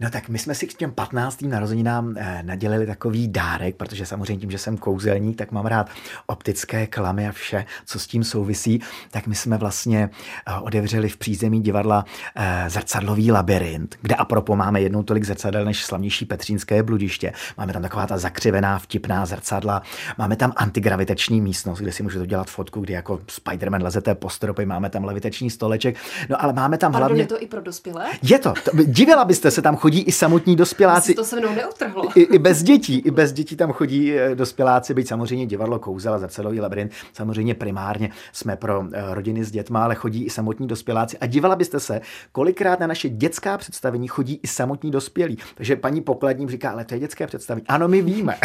No 0.00 0.10
tak 0.10 0.28
my 0.28 0.38
jsme 0.38 0.54
si 0.54 0.66
k 0.66 0.74
těm 0.74 0.92
15. 0.92 1.42
narozeninám 1.42 2.14
eh, 2.16 2.42
nadělili 2.42 2.86
takový 2.86 3.28
dárek, 3.28 3.76
protože 3.76 4.06
samozřejmě 4.06 4.40
tím, 4.40 4.50
že 4.50 4.58
jsem 4.58 4.76
kouzelník, 4.76 5.38
tak 5.38 5.52
mám 5.52 5.66
rád 5.66 5.90
optické 6.26 6.86
klamy 6.86 7.28
a 7.28 7.32
vše, 7.32 7.64
co 7.86 7.98
s 7.98 8.06
tím 8.06 8.24
souvisí, 8.24 8.80
tak 9.10 9.26
my 9.26 9.34
jsme 9.34 9.56
vlastně 9.58 10.10
eh, 10.46 10.54
otevřeli 10.60 11.08
v 11.08 11.16
přízemí 11.16 11.60
divadla 11.60 12.04
eh, 12.36 12.64
zrcadlový 12.70 13.32
labirint, 13.32 13.96
kde 14.02 14.14
apropo 14.14 14.56
máme 14.56 14.80
jednou 14.80 15.02
tolik 15.02 15.24
zrcadel 15.24 15.64
než 15.64 15.84
slavnější 15.84 16.24
Petřínské 16.24 16.82
bludiště. 16.82 17.32
Máme 17.58 17.72
tam 17.72 17.82
taková 17.82 18.06
ta 18.06 18.18
zakřivená, 18.18 18.78
vtipná 18.78 19.26
zrcadla. 19.26 19.82
Máme 20.18 20.36
tam 20.36 20.52
antigravitační 20.56 21.40
místnost, 21.40 21.78
kde 21.78 21.92
si 21.92 22.02
můžete 22.02 22.26
dělat 22.26 22.50
fotku, 22.50 22.80
kdy 22.80 22.92
jako 22.92 23.16
Spider-Man 23.16 23.82
lezete 23.82 24.14
po 24.14 24.30
stropy, 24.30 24.66
máme 24.66 24.90
tam 24.90 25.04
levitační 25.04 25.50
stoleček. 25.50 25.96
No 26.28 26.42
ale 26.42 26.52
máme 26.52 26.78
tam 26.78 26.92
Pardon, 26.92 27.08
hlavně... 27.08 27.22
je 27.22 27.26
to 27.26 27.42
i 27.42 27.46
pro 27.46 27.60
dospělé? 27.60 28.06
Je 28.22 28.38
to. 28.38 28.54
to 28.64 28.70
divila 28.84 29.24
byste 29.24 29.45
se 29.50 29.62
tam 29.62 29.76
chodí 29.76 30.00
i 30.00 30.12
samotní 30.12 30.56
dospěláci. 30.56 31.14
To 31.14 31.24
se 31.24 31.40
mnou 31.40 31.54
neutrhlo. 31.54 32.04
I, 32.14 32.20
I, 32.20 32.38
bez 32.38 32.62
dětí. 32.62 32.98
I 32.98 33.10
bez 33.10 33.32
dětí 33.32 33.56
tam 33.56 33.72
chodí 33.72 34.12
eh, 34.12 34.34
dospěláci, 34.34 34.94
byť 34.94 35.08
samozřejmě 35.08 35.46
divadlo 35.46 35.78
Kouzel 35.78 36.14
a 36.14 36.18
zrcadlový 36.18 36.60
labirint. 36.60 36.92
Samozřejmě 37.12 37.54
primárně 37.54 38.10
jsme 38.32 38.56
pro 38.56 38.84
eh, 38.92 39.14
rodiny 39.14 39.44
s 39.44 39.50
dětma, 39.50 39.84
ale 39.84 39.94
chodí 39.94 40.24
i 40.24 40.30
samotní 40.30 40.66
dospěláci. 40.66 41.18
A 41.18 41.26
dívala 41.26 41.56
byste 41.56 41.80
se, 41.80 42.00
kolikrát 42.32 42.80
na 42.80 42.86
naše 42.86 43.08
dětská 43.08 43.58
představení 43.58 44.08
chodí 44.08 44.40
i 44.42 44.46
samotní 44.46 44.90
dospělí. 44.90 45.38
Takže 45.54 45.76
paní 45.76 46.00
pokladním 46.00 46.48
říká, 46.48 46.70
ale 46.70 46.84
to 46.84 46.94
je 46.94 47.00
dětské 47.00 47.26
představení. 47.26 47.66
Ano, 47.66 47.88
my 47.88 48.02
víme. 48.02 48.36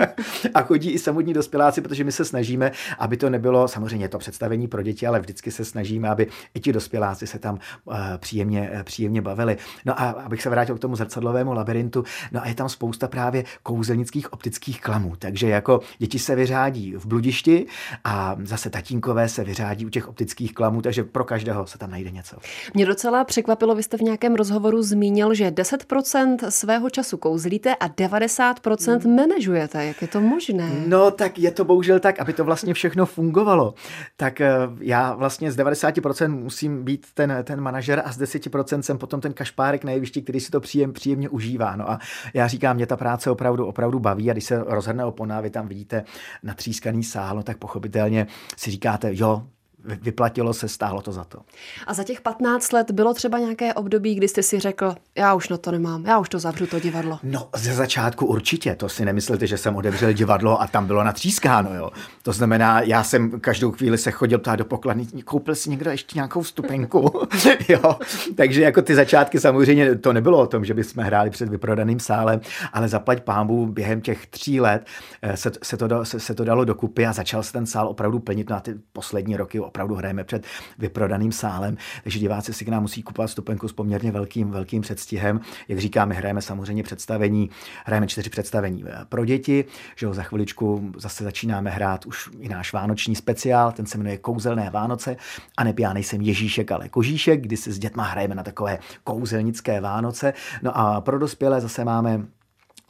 a 0.54 0.62
chodí 0.62 0.90
i 0.90 0.98
samotní 0.98 1.34
dospěláci, 1.34 1.80
protože 1.80 2.04
my 2.04 2.12
se 2.12 2.24
snažíme, 2.24 2.72
aby 2.98 3.16
to 3.16 3.30
nebylo 3.30 3.68
samozřejmě 3.68 4.08
to 4.08 4.18
představení 4.18 4.68
pro 4.68 4.82
děti, 4.82 5.06
ale 5.06 5.20
vždycky 5.20 5.50
se 5.50 5.64
snažíme, 5.64 6.08
aby 6.08 6.26
i 6.54 6.60
ti 6.60 6.72
dospěláci 6.72 7.26
se 7.26 7.38
tam 7.38 7.58
uh, 7.84 7.94
příjemně, 8.16 8.70
uh, 8.74 8.82
příjemně 8.82 9.22
bavili. 9.22 9.56
No 9.84 10.00
a 10.00 10.10
abych 10.10 10.42
se 10.42 10.47
vrátil 10.48 10.76
k 10.76 10.80
tomu 10.80 10.96
zrcadlovému 10.96 11.52
labirintu. 11.52 12.04
No 12.32 12.42
a 12.42 12.48
je 12.48 12.54
tam 12.54 12.68
spousta 12.68 13.08
právě 13.08 13.44
kouzelnických 13.62 14.32
optických 14.32 14.80
klamů. 14.80 15.12
Takže 15.18 15.48
jako 15.48 15.80
děti 15.98 16.18
se 16.18 16.34
vyřádí 16.34 16.94
v 16.96 17.06
bludišti 17.06 17.66
a 18.04 18.36
zase 18.44 18.70
tatínkové 18.70 19.28
se 19.28 19.44
vyřádí 19.44 19.86
u 19.86 19.88
těch 19.88 20.08
optických 20.08 20.54
klamů, 20.54 20.82
takže 20.82 21.04
pro 21.04 21.24
každého 21.24 21.66
se 21.66 21.78
tam 21.78 21.90
najde 21.90 22.10
něco. 22.10 22.36
Mě 22.74 22.86
docela 22.86 23.24
překvapilo, 23.24 23.74
vy 23.74 23.82
jste 23.82 23.96
v 23.96 24.00
nějakém 24.00 24.34
rozhovoru 24.34 24.82
zmínil, 24.82 25.34
že 25.34 25.50
10% 25.50 26.48
svého 26.48 26.90
času 26.90 27.16
kouzlíte 27.16 27.74
a 27.74 27.88
90% 27.88 29.00
hmm. 29.04 29.16
manažujete. 29.16 29.84
Jak 29.84 30.02
je 30.02 30.08
to 30.08 30.20
možné? 30.20 30.70
No 30.86 31.10
tak 31.10 31.38
je 31.38 31.50
to 31.50 31.64
bohužel 31.64 32.00
tak, 32.00 32.20
aby 32.20 32.32
to 32.32 32.44
vlastně 32.44 32.74
všechno 32.74 33.06
fungovalo. 33.06 33.74
Tak 34.16 34.40
eh, 34.40 34.54
já 34.80 35.14
vlastně 35.14 35.52
z 35.52 35.56
90% 35.56 36.28
musím 36.28 36.84
být 36.84 37.06
ten, 37.14 37.36
ten 37.44 37.60
manažer 37.60 38.02
a 38.04 38.12
z 38.12 38.18
10% 38.18 38.80
jsem 38.80 38.98
potom 38.98 39.20
ten 39.20 39.32
kašpárek 39.32 39.84
na 39.84 39.92
jevišti, 39.92 40.22
který 40.22 40.37
si 40.40 40.50
to 40.50 40.60
příjem, 40.60 40.92
příjemně 40.92 41.28
užívá. 41.28 41.76
No 41.76 41.90
a 41.90 41.98
já 42.34 42.48
říkám, 42.48 42.76
mě 42.76 42.86
ta 42.86 42.96
práce 42.96 43.30
opravdu, 43.30 43.66
opravdu 43.66 43.98
baví 43.98 44.30
a 44.30 44.32
když 44.32 44.44
se 44.44 44.64
rozhrne 44.66 45.04
opona, 45.04 45.40
vy 45.40 45.50
tam 45.50 45.68
vidíte 45.68 46.04
natřískaný 46.42 47.04
sál, 47.04 47.36
no 47.36 47.42
tak 47.42 47.56
pochopitelně 47.58 48.26
si 48.56 48.70
říkáte, 48.70 49.10
jo, 49.12 49.46
vyplatilo 49.84 50.54
se, 50.54 50.68
stálo 50.68 51.02
to 51.02 51.12
za 51.12 51.24
to. 51.24 51.38
A 51.86 51.94
za 51.94 52.04
těch 52.04 52.20
15 52.20 52.72
let 52.72 52.90
bylo 52.90 53.14
třeba 53.14 53.38
nějaké 53.38 53.74
období, 53.74 54.14
kdy 54.14 54.28
jste 54.28 54.42
si 54.42 54.60
řekl, 54.60 54.94
já 55.14 55.34
už 55.34 55.48
na 55.48 55.56
to 55.56 55.70
nemám, 55.70 56.04
já 56.06 56.18
už 56.18 56.28
to 56.28 56.38
zavřu, 56.38 56.66
to 56.66 56.80
divadlo? 56.80 57.18
No, 57.22 57.48
ze 57.56 57.74
začátku 57.74 58.26
určitě. 58.26 58.74
To 58.74 58.88
si 58.88 59.04
nemyslíte, 59.04 59.46
že 59.46 59.58
jsem 59.58 59.76
otevřel 59.76 60.12
divadlo 60.12 60.62
a 60.62 60.66
tam 60.66 60.86
bylo 60.86 61.04
natřískáno, 61.04 61.74
jo. 61.74 61.90
To 62.22 62.32
znamená, 62.32 62.80
já 62.80 63.04
jsem 63.04 63.40
každou 63.40 63.70
chvíli 63.70 63.98
se 63.98 64.10
chodil 64.10 64.38
ptát 64.38 64.56
do 64.56 64.64
pokladny, 64.64 65.06
koupil 65.24 65.54
si 65.54 65.70
někdo 65.70 65.90
ještě 65.90 66.18
nějakou 66.18 66.42
vstupenku, 66.42 67.12
jo. 67.68 67.98
Takže 68.34 68.62
jako 68.62 68.82
ty 68.82 68.94
začátky 68.94 69.40
samozřejmě 69.40 69.94
to 69.94 70.12
nebylo 70.12 70.38
o 70.38 70.46
tom, 70.46 70.64
že 70.64 70.74
bychom 70.74 71.04
hráli 71.04 71.30
před 71.30 71.48
vyprodaným 71.48 72.00
sálem, 72.00 72.40
ale 72.72 72.88
zaplať 72.88 73.22
pámbu 73.22 73.66
během 73.66 74.00
těch 74.00 74.26
tří 74.26 74.60
let 74.60 74.86
eh, 75.22 75.36
se, 75.36 75.50
se, 75.62 75.76
to, 75.76 76.04
se, 76.04 76.20
se 76.20 76.34
to 76.34 76.44
dalo 76.44 76.64
dokupy 76.64 77.06
a 77.06 77.12
začal 77.12 77.42
se 77.42 77.52
ten 77.52 77.66
sál 77.66 77.88
opravdu 77.88 78.18
plnit 78.18 78.50
na 78.50 78.60
ty 78.60 78.74
poslední 78.92 79.36
roky 79.36 79.60
opravdu 79.68 79.94
hrajeme 79.94 80.24
před 80.24 80.46
vyprodaným 80.78 81.32
sálem, 81.32 81.76
takže 82.02 82.18
diváci 82.18 82.52
si 82.52 82.64
k 82.64 82.68
nám 82.68 82.82
musí 82.82 83.02
kupovat 83.02 83.30
stupenku 83.30 83.68
s 83.68 83.72
poměrně 83.72 84.12
velkým, 84.12 84.50
velkým 84.50 84.82
předstihem. 84.82 85.40
Jak 85.68 85.78
říkáme, 85.78 86.14
hrajeme 86.14 86.42
samozřejmě 86.42 86.82
představení, 86.82 87.50
hrajeme 87.84 88.06
čtyři 88.06 88.30
představení 88.30 88.84
eh, 88.86 89.04
pro 89.08 89.24
děti, 89.24 89.64
že 89.96 90.06
jo, 90.06 90.14
za 90.14 90.22
chviličku 90.22 90.92
zase 90.96 91.24
začínáme 91.24 91.70
hrát 91.70 92.06
už 92.06 92.30
i 92.40 92.48
náš 92.48 92.72
vánoční 92.72 93.16
speciál, 93.16 93.72
ten 93.72 93.86
se 93.86 93.98
jmenuje 93.98 94.18
Kouzelné 94.18 94.70
Vánoce 94.70 95.16
a 95.56 95.64
ne 95.64 95.74
já 95.78 95.92
nejsem 95.92 96.20
Ježíšek, 96.20 96.72
ale 96.72 96.88
Kožíšek, 96.88 97.40
kdy 97.40 97.56
si 97.56 97.72
s 97.72 97.78
dětma 97.78 98.04
hrajeme 98.04 98.34
na 98.34 98.42
takové 98.42 98.78
kouzelnické 99.04 99.80
Vánoce. 99.80 100.32
No 100.62 100.78
a 100.78 101.00
pro 101.00 101.18
dospělé 101.18 101.60
zase 101.60 101.84
máme 101.84 102.26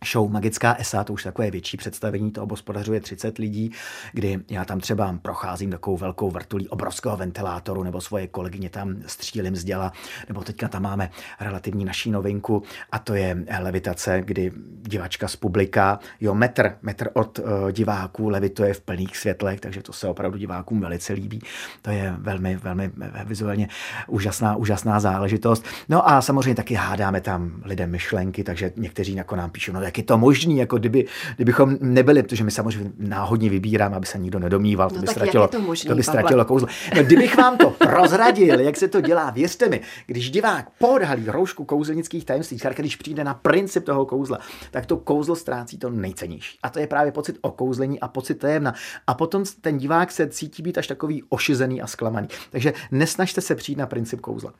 show 0.04 0.30
Magická 0.30 0.74
ESA, 0.74 1.04
to 1.04 1.12
už 1.12 1.22
takové 1.22 1.50
větší 1.50 1.76
představení, 1.76 2.30
to 2.30 2.42
obospodařuje 2.42 3.00
30 3.00 3.38
lidí, 3.38 3.72
kdy 4.12 4.38
já 4.50 4.64
tam 4.64 4.80
třeba 4.80 5.18
procházím 5.22 5.70
takovou 5.70 5.96
velkou 5.96 6.30
vrtulí 6.30 6.68
obrovského 6.68 7.16
ventilátoru, 7.16 7.82
nebo 7.82 8.00
svoje 8.00 8.26
kolegyně 8.26 8.70
tam 8.70 8.96
střílím 9.06 9.56
z 9.56 9.64
děla, 9.64 9.92
nebo 10.28 10.44
teďka 10.44 10.68
tam 10.68 10.82
máme 10.82 11.10
relativní 11.40 11.84
naší 11.84 12.10
novinku 12.10 12.62
a 12.92 12.98
to 12.98 13.14
je 13.14 13.44
levitace, 13.60 14.22
kdy 14.24 14.52
divačka 14.82 15.28
z 15.28 15.36
publika, 15.36 15.98
jo, 16.20 16.34
metr, 16.34 16.76
metr 16.82 17.10
od 17.14 17.38
uh, 17.38 17.70
diváků 17.72 18.28
levituje 18.28 18.74
v 18.74 18.80
plných 18.80 19.16
světlech, 19.16 19.60
takže 19.60 19.82
to 19.82 19.92
se 19.92 20.08
opravdu 20.08 20.38
divákům 20.38 20.80
velice 20.80 21.12
líbí. 21.12 21.40
To 21.82 21.90
je 21.90 22.14
velmi, 22.18 22.56
velmi 22.56 22.90
vizuálně 23.24 23.68
úžasná, 24.06 24.56
úžasná 24.56 25.00
záležitost. 25.00 25.64
No 25.88 26.10
a 26.10 26.22
samozřejmě 26.22 26.54
taky 26.54 26.74
hádáme 26.74 27.20
tam 27.20 27.62
lidem 27.64 27.90
myšlenky, 27.90 28.44
takže 28.44 28.72
někteří 28.76 29.14
jako 29.14 29.36
nám 29.36 29.50
píšou, 29.50 29.72
no 29.72 29.87
jak 29.88 29.98
je 29.98 30.04
to 30.04 30.18
možné, 30.18 30.54
jako 30.54 30.78
kdyby, 30.78 31.06
kdybychom 31.36 31.76
nebyli, 31.80 32.22
protože 32.22 32.44
my 32.44 32.50
samozřejmě 32.50 32.90
náhodně 32.98 33.50
vybíráme, 33.50 33.96
aby 33.96 34.06
se 34.06 34.18
nikdo 34.18 34.38
nedomýval, 34.38 34.88
no 34.88 34.94
to 34.94 35.00
by 35.00 35.06
ztratilo, 35.06 35.48
to, 35.48 35.60
možný, 35.60 35.88
to 35.88 35.94
by 35.94 36.02
ztratilo 36.02 36.44
kouzlo. 36.44 36.68
No, 36.96 37.02
kdybych 37.02 37.36
vám 37.36 37.58
to 37.58 37.70
prozradil, 37.70 38.60
jak 38.60 38.76
se 38.76 38.88
to 38.88 39.00
dělá, 39.00 39.30
věřte 39.30 39.68
mi, 39.68 39.80
když 40.06 40.30
divák 40.30 40.70
podhalí 40.78 41.24
roušku 41.26 41.64
kouzelnických 41.64 42.24
tajemství, 42.24 42.58
když 42.76 42.96
přijde 42.96 43.24
na 43.24 43.34
princip 43.34 43.84
toho 43.84 44.06
kouzla, 44.06 44.38
tak 44.70 44.86
to 44.86 44.96
kouzlo 44.96 45.36
ztrácí 45.36 45.78
to 45.78 45.90
nejcennější. 45.90 46.58
A 46.62 46.70
to 46.70 46.78
je 46.78 46.86
právě 46.86 47.12
pocit 47.12 47.38
okouzlení 47.40 48.00
a 48.00 48.08
pocit 48.08 48.34
tajemna. 48.34 48.74
A 49.06 49.14
potom 49.14 49.44
ten 49.60 49.78
divák 49.78 50.12
se 50.12 50.28
cítí 50.28 50.62
být 50.62 50.78
až 50.78 50.86
takový 50.86 51.22
ošizený 51.28 51.82
a 51.82 51.86
zklamaný. 51.86 52.28
Takže 52.50 52.72
nesnažte 52.90 53.40
se 53.40 53.54
přijít 53.54 53.78
na 53.78 53.86
princip 53.86 54.20
kouzla. 54.20 54.52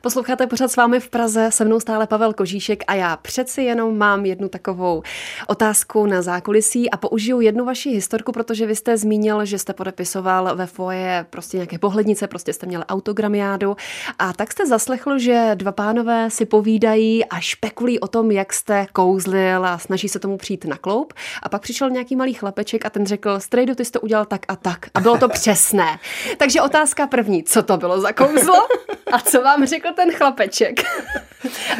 Posloucháte 0.00 0.46
pořád 0.46 0.68
s 0.68 0.76
vámi 0.76 1.00
v 1.00 1.08
Praze, 1.08 1.50
se 1.52 1.64
mnou 1.64 1.80
stále 1.80 2.06
Pavel 2.06 2.32
Kožíšek 2.32 2.84
a 2.86 2.94
já 2.94 3.16
přeci 3.16 3.62
jenom 3.62 3.98
mám 3.98 4.26
jednu 4.26 4.48
takovou 4.56 5.02
otázku 5.46 6.06
na 6.06 6.22
zákulisí 6.22 6.90
a 6.90 6.96
použiju 6.96 7.40
jednu 7.40 7.64
vaši 7.64 7.90
historku, 7.90 8.32
protože 8.32 8.66
vy 8.66 8.76
jste 8.76 8.96
zmínil, 8.96 9.44
že 9.44 9.58
jste 9.58 9.72
podepisoval 9.72 10.56
ve 10.56 10.66
foje 10.66 11.26
prostě 11.30 11.56
nějaké 11.56 11.78
pohlednice, 11.78 12.26
prostě 12.26 12.52
jste 12.52 12.66
měl 12.66 12.84
autogramiádu 12.88 13.76
a 14.18 14.32
tak 14.32 14.52
jste 14.52 14.66
zaslechl, 14.66 15.18
že 15.18 15.50
dva 15.54 15.72
pánové 15.72 16.30
si 16.30 16.46
povídají 16.46 17.24
a 17.24 17.40
špekulují 17.40 18.00
o 18.00 18.08
tom, 18.08 18.30
jak 18.30 18.52
jste 18.52 18.86
kouzlil 18.92 19.66
a 19.66 19.78
snaží 19.78 20.08
se 20.08 20.18
tomu 20.18 20.36
přijít 20.36 20.64
na 20.64 20.76
kloup. 20.76 21.12
A 21.42 21.48
pak 21.48 21.62
přišel 21.62 21.90
nějaký 21.90 22.16
malý 22.16 22.34
chlapeček 22.34 22.86
a 22.86 22.90
ten 22.90 23.06
řekl, 23.06 23.40
Strejdo, 23.40 23.74
ty 23.74 23.84
jsi 23.84 23.92
to 23.92 24.00
udělal 24.00 24.24
tak 24.24 24.40
a 24.48 24.56
tak. 24.56 24.86
A 24.94 25.00
bylo 25.00 25.18
to 25.18 25.28
přesné. 25.28 25.98
Takže 26.36 26.62
otázka 26.62 27.06
první, 27.06 27.44
co 27.44 27.62
to 27.62 27.76
bylo 27.76 28.00
za 28.00 28.12
kouzlo 28.12 28.68
a 29.12 29.18
co 29.18 29.42
vám 29.42 29.66
řekl 29.66 29.88
ten 29.96 30.12
chlapeček? 30.12 30.80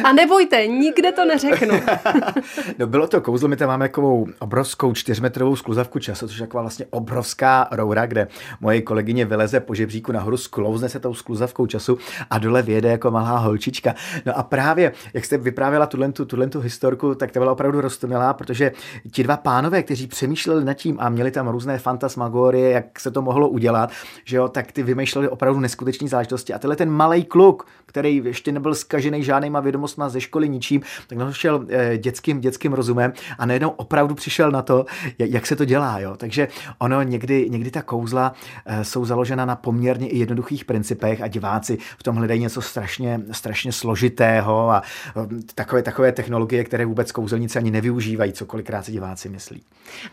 A 0.03 0.11
nebojte, 0.13 0.67
nikde 0.67 1.11
to 1.11 1.25
neřeknu. 1.25 1.75
no 2.79 2.87
bylo 2.87 3.07
to 3.07 3.21
kouzlo, 3.21 3.47
my 3.47 3.55
tam 3.55 3.67
máme 3.67 3.85
takovou 3.85 4.27
obrovskou 4.39 4.93
čtyřmetrovou 4.93 5.55
skluzavku 5.55 5.99
času, 5.99 6.27
což 6.27 6.37
je 6.37 6.47
taková 6.47 6.61
vlastně 6.61 6.85
obrovská 6.89 7.67
roura, 7.71 8.05
kde 8.05 8.27
moje 8.61 8.81
kolegyně 8.81 9.25
vyleze 9.25 9.59
po 9.59 9.75
žebříku 9.75 10.11
nahoru, 10.11 10.37
sklouzne 10.37 10.89
se 10.89 10.99
tou 10.99 11.13
skluzavkou 11.13 11.65
času 11.65 11.97
a 12.29 12.37
dole 12.37 12.61
vyjede 12.61 12.89
jako 12.89 13.11
malá 13.11 13.37
holčička. 13.37 13.95
No 14.25 14.37
a 14.37 14.43
právě, 14.43 14.91
jak 15.13 15.25
jste 15.25 15.37
vyprávěla 15.37 15.85
tuhle, 15.85 16.11
tu, 16.11 16.25
tuhle 16.25 16.47
tu 16.47 16.59
historku, 16.59 17.15
tak 17.15 17.31
to 17.31 17.39
byla 17.39 17.51
opravdu 17.51 17.81
roztomilá, 17.81 18.33
protože 18.33 18.71
ti 19.11 19.23
dva 19.23 19.37
pánové, 19.37 19.83
kteří 19.83 20.07
přemýšleli 20.07 20.65
nad 20.65 20.73
tím 20.73 20.97
a 20.99 21.09
měli 21.09 21.31
tam 21.31 21.47
různé 21.47 21.79
fantasmagorie, 21.79 22.71
jak 22.71 22.99
se 22.99 23.11
to 23.11 23.21
mohlo 23.21 23.49
udělat, 23.49 23.91
že 24.25 24.37
jo, 24.37 24.47
tak 24.47 24.71
ty 24.71 24.83
vymýšleli 24.83 25.29
opravdu 25.29 25.59
neskutečné 25.59 26.07
záležitosti. 26.07 26.53
A 26.53 26.59
tenhle 26.59 26.75
ten 26.75 26.89
malý 26.89 27.25
kluk, 27.25 27.67
který 27.85 28.21
ještě 28.23 28.51
nebyl 28.51 28.75
skažený 28.75 29.23
žádnýma 29.23 29.59
vědomostma 29.59 30.09
ze 30.09 30.21
školy 30.21 30.49
ničím, 30.49 30.81
tak 31.07 31.17
našel 31.17 31.65
eh, 31.69 31.97
dětským, 31.97 32.39
dětským 32.39 32.56
rozumem 32.65 33.13
a 33.37 33.45
najednou 33.45 33.69
opravdu 33.69 34.15
přišel 34.15 34.51
na 34.51 34.61
to, 34.61 34.85
jak 35.19 35.47
se 35.47 35.55
to 35.55 35.65
dělá. 35.65 35.99
Jo. 35.99 36.17
Takže 36.17 36.47
ono 36.77 37.01
někdy, 37.01 37.49
někdy 37.49 37.71
ta 37.71 37.81
kouzla 37.81 38.33
eh, 38.65 38.83
jsou 38.83 39.05
založena 39.05 39.45
na 39.45 39.55
poměrně 39.55 40.07
i 40.07 40.17
jednoduchých 40.17 40.65
principech 40.65 41.21
a 41.21 41.27
diváci 41.27 41.77
v 41.97 42.03
tom 42.03 42.15
hledají 42.15 42.41
něco 42.41 42.61
strašně, 42.61 43.21
strašně 43.31 43.71
složitého 43.71 44.69
a 44.69 44.81
eh, 45.09 45.27
takové, 45.55 45.83
takové 45.83 46.11
technologie, 46.11 46.63
které 46.63 46.85
vůbec 46.85 47.11
kouzelníci 47.11 47.59
ani 47.59 47.71
nevyužívají, 47.71 48.33
co 48.33 48.45
kolikrát 48.45 48.85
si 48.85 48.91
diváci 48.91 49.29
myslí. 49.29 49.63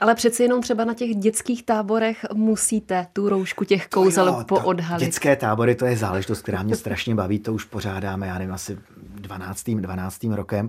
Ale 0.01 0.15
přeci 0.15 0.43
jenom 0.43 0.63
třeba 0.63 0.85
na 0.85 0.95
těch 0.95 1.15
dětských 1.15 1.63
táborech 1.63 2.27
musíte 2.35 3.07
tu 3.13 3.29
roušku 3.29 3.65
těch 3.65 3.89
kouzel 3.89 4.27
jo, 4.27 4.45
poodhalit. 4.49 5.07
Dětské 5.07 5.37
tábory, 5.37 5.75
to 5.75 5.87
je 5.87 5.97
záležitost, 5.97 6.43
která 6.43 6.63
mě 6.63 6.77
strašně 6.77 7.15
baví, 7.15 7.39
to 7.39 7.53
už 7.53 7.65
pořádáme, 7.65 8.27
já 8.27 8.39
nevím, 8.39 8.55
asi 8.55 8.79
12. 9.25 9.71
12. 9.71 10.25
rokem. 10.25 10.69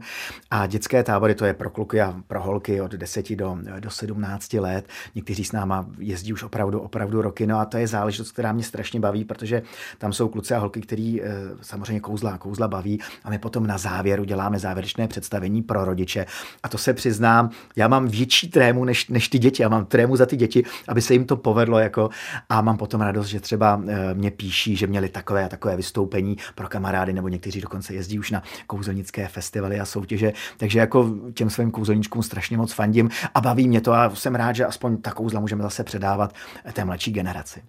A 0.52 0.68
dětské 0.68 1.04
tábory 1.04 1.36
to 1.36 1.46
je 1.46 1.54
pro 1.54 1.70
kluky 1.70 2.02
a 2.02 2.16
pro 2.28 2.42
holky 2.42 2.82
od 2.82 2.92
10 2.92 3.36
do, 3.36 3.58
do 3.80 3.90
17 3.90 4.54
let. 4.54 4.88
Někteří 5.16 5.46
s 5.46 5.52
náma 5.52 5.86
jezdí 5.98 6.34
už 6.34 6.44
opravdu, 6.44 6.80
opravdu 6.80 7.22
roky. 7.22 7.48
No 7.48 7.60
a 7.60 7.66
to 7.66 7.78
je 7.78 7.88
záležitost, 7.88 8.32
která 8.32 8.52
mě 8.52 8.64
strašně 8.64 9.00
baví, 9.00 9.24
protože 9.26 9.62
tam 9.98 10.14
jsou 10.14 10.28
kluci 10.28 10.54
a 10.54 10.60
holky, 10.60 10.82
který 10.82 11.22
eh, 11.22 11.28
samozřejmě 11.62 12.00
kouzla, 12.00 12.38
kouzla 12.38 12.68
baví 12.68 13.00
a 13.24 13.30
my 13.30 13.40
potom 13.40 13.68
na 13.68 13.78
závěr 13.78 14.20
uděláme 14.20 14.60
závěrečné 14.60 15.08
představení 15.08 15.62
pro 15.62 15.86
rodiče. 15.86 16.26
A 16.64 16.70
to 16.70 16.78
se 16.78 16.94
přiznám, 16.94 17.50
já 17.76 17.88
mám 17.88 18.08
větší 18.08 18.50
trému 18.50 18.86
než, 18.86 19.08
než 19.08 19.30
ty 19.30 19.40
děti. 19.40 19.64
Já 19.64 19.70
mám 19.70 19.86
trému 19.86 20.16
za 20.16 20.26
ty 20.26 20.38
děti, 20.38 20.64
aby 20.88 21.02
se 21.02 21.14
jim 21.14 21.26
to 21.26 21.38
povedlo 21.38 21.80
jako 21.80 22.10
a 22.50 22.62
mám 22.62 22.78
potom 22.78 23.02
radost, 23.02 23.28
že 23.28 23.40
třeba 23.40 23.82
eh, 23.88 24.14
mě 24.14 24.32
píší, 24.32 24.76
že 24.76 24.88
měli 24.88 25.10
takové 25.10 25.46
a 25.46 25.50
takové 25.50 25.76
vystoupení 25.76 26.38
pro 26.56 26.68
kamarády 26.68 27.14
nebo 27.14 27.28
někteří 27.28 27.62
dokonce 27.62 27.94
jezdí 27.94 28.20
už 28.20 28.32
na 28.32 28.44
kouzelnické 28.68 29.28
festivaly 29.28 29.80
a 29.80 29.86
soutěže, 29.86 30.34
takže 30.58 30.80
jako 30.80 31.12
těm 31.34 31.50
svým 31.50 31.72
kouzelníčkům 31.72 32.24
strašně 32.24 32.58
moc 32.58 32.74
fandím 32.74 33.10
a 33.34 33.42
baví 33.42 33.68
mě 33.68 33.82
to 33.82 33.94
a 33.94 34.16
jsem 34.16 34.36
rád, 34.36 34.56
že 34.56 34.66
aspoň 34.66 34.98
ta 34.98 35.12
kouzla 35.12 35.40
můžeme 35.40 35.64
zase 35.64 35.84
předávat 35.84 36.34
té 36.74 36.86
mladší 36.86 37.12
generaci. 37.12 37.64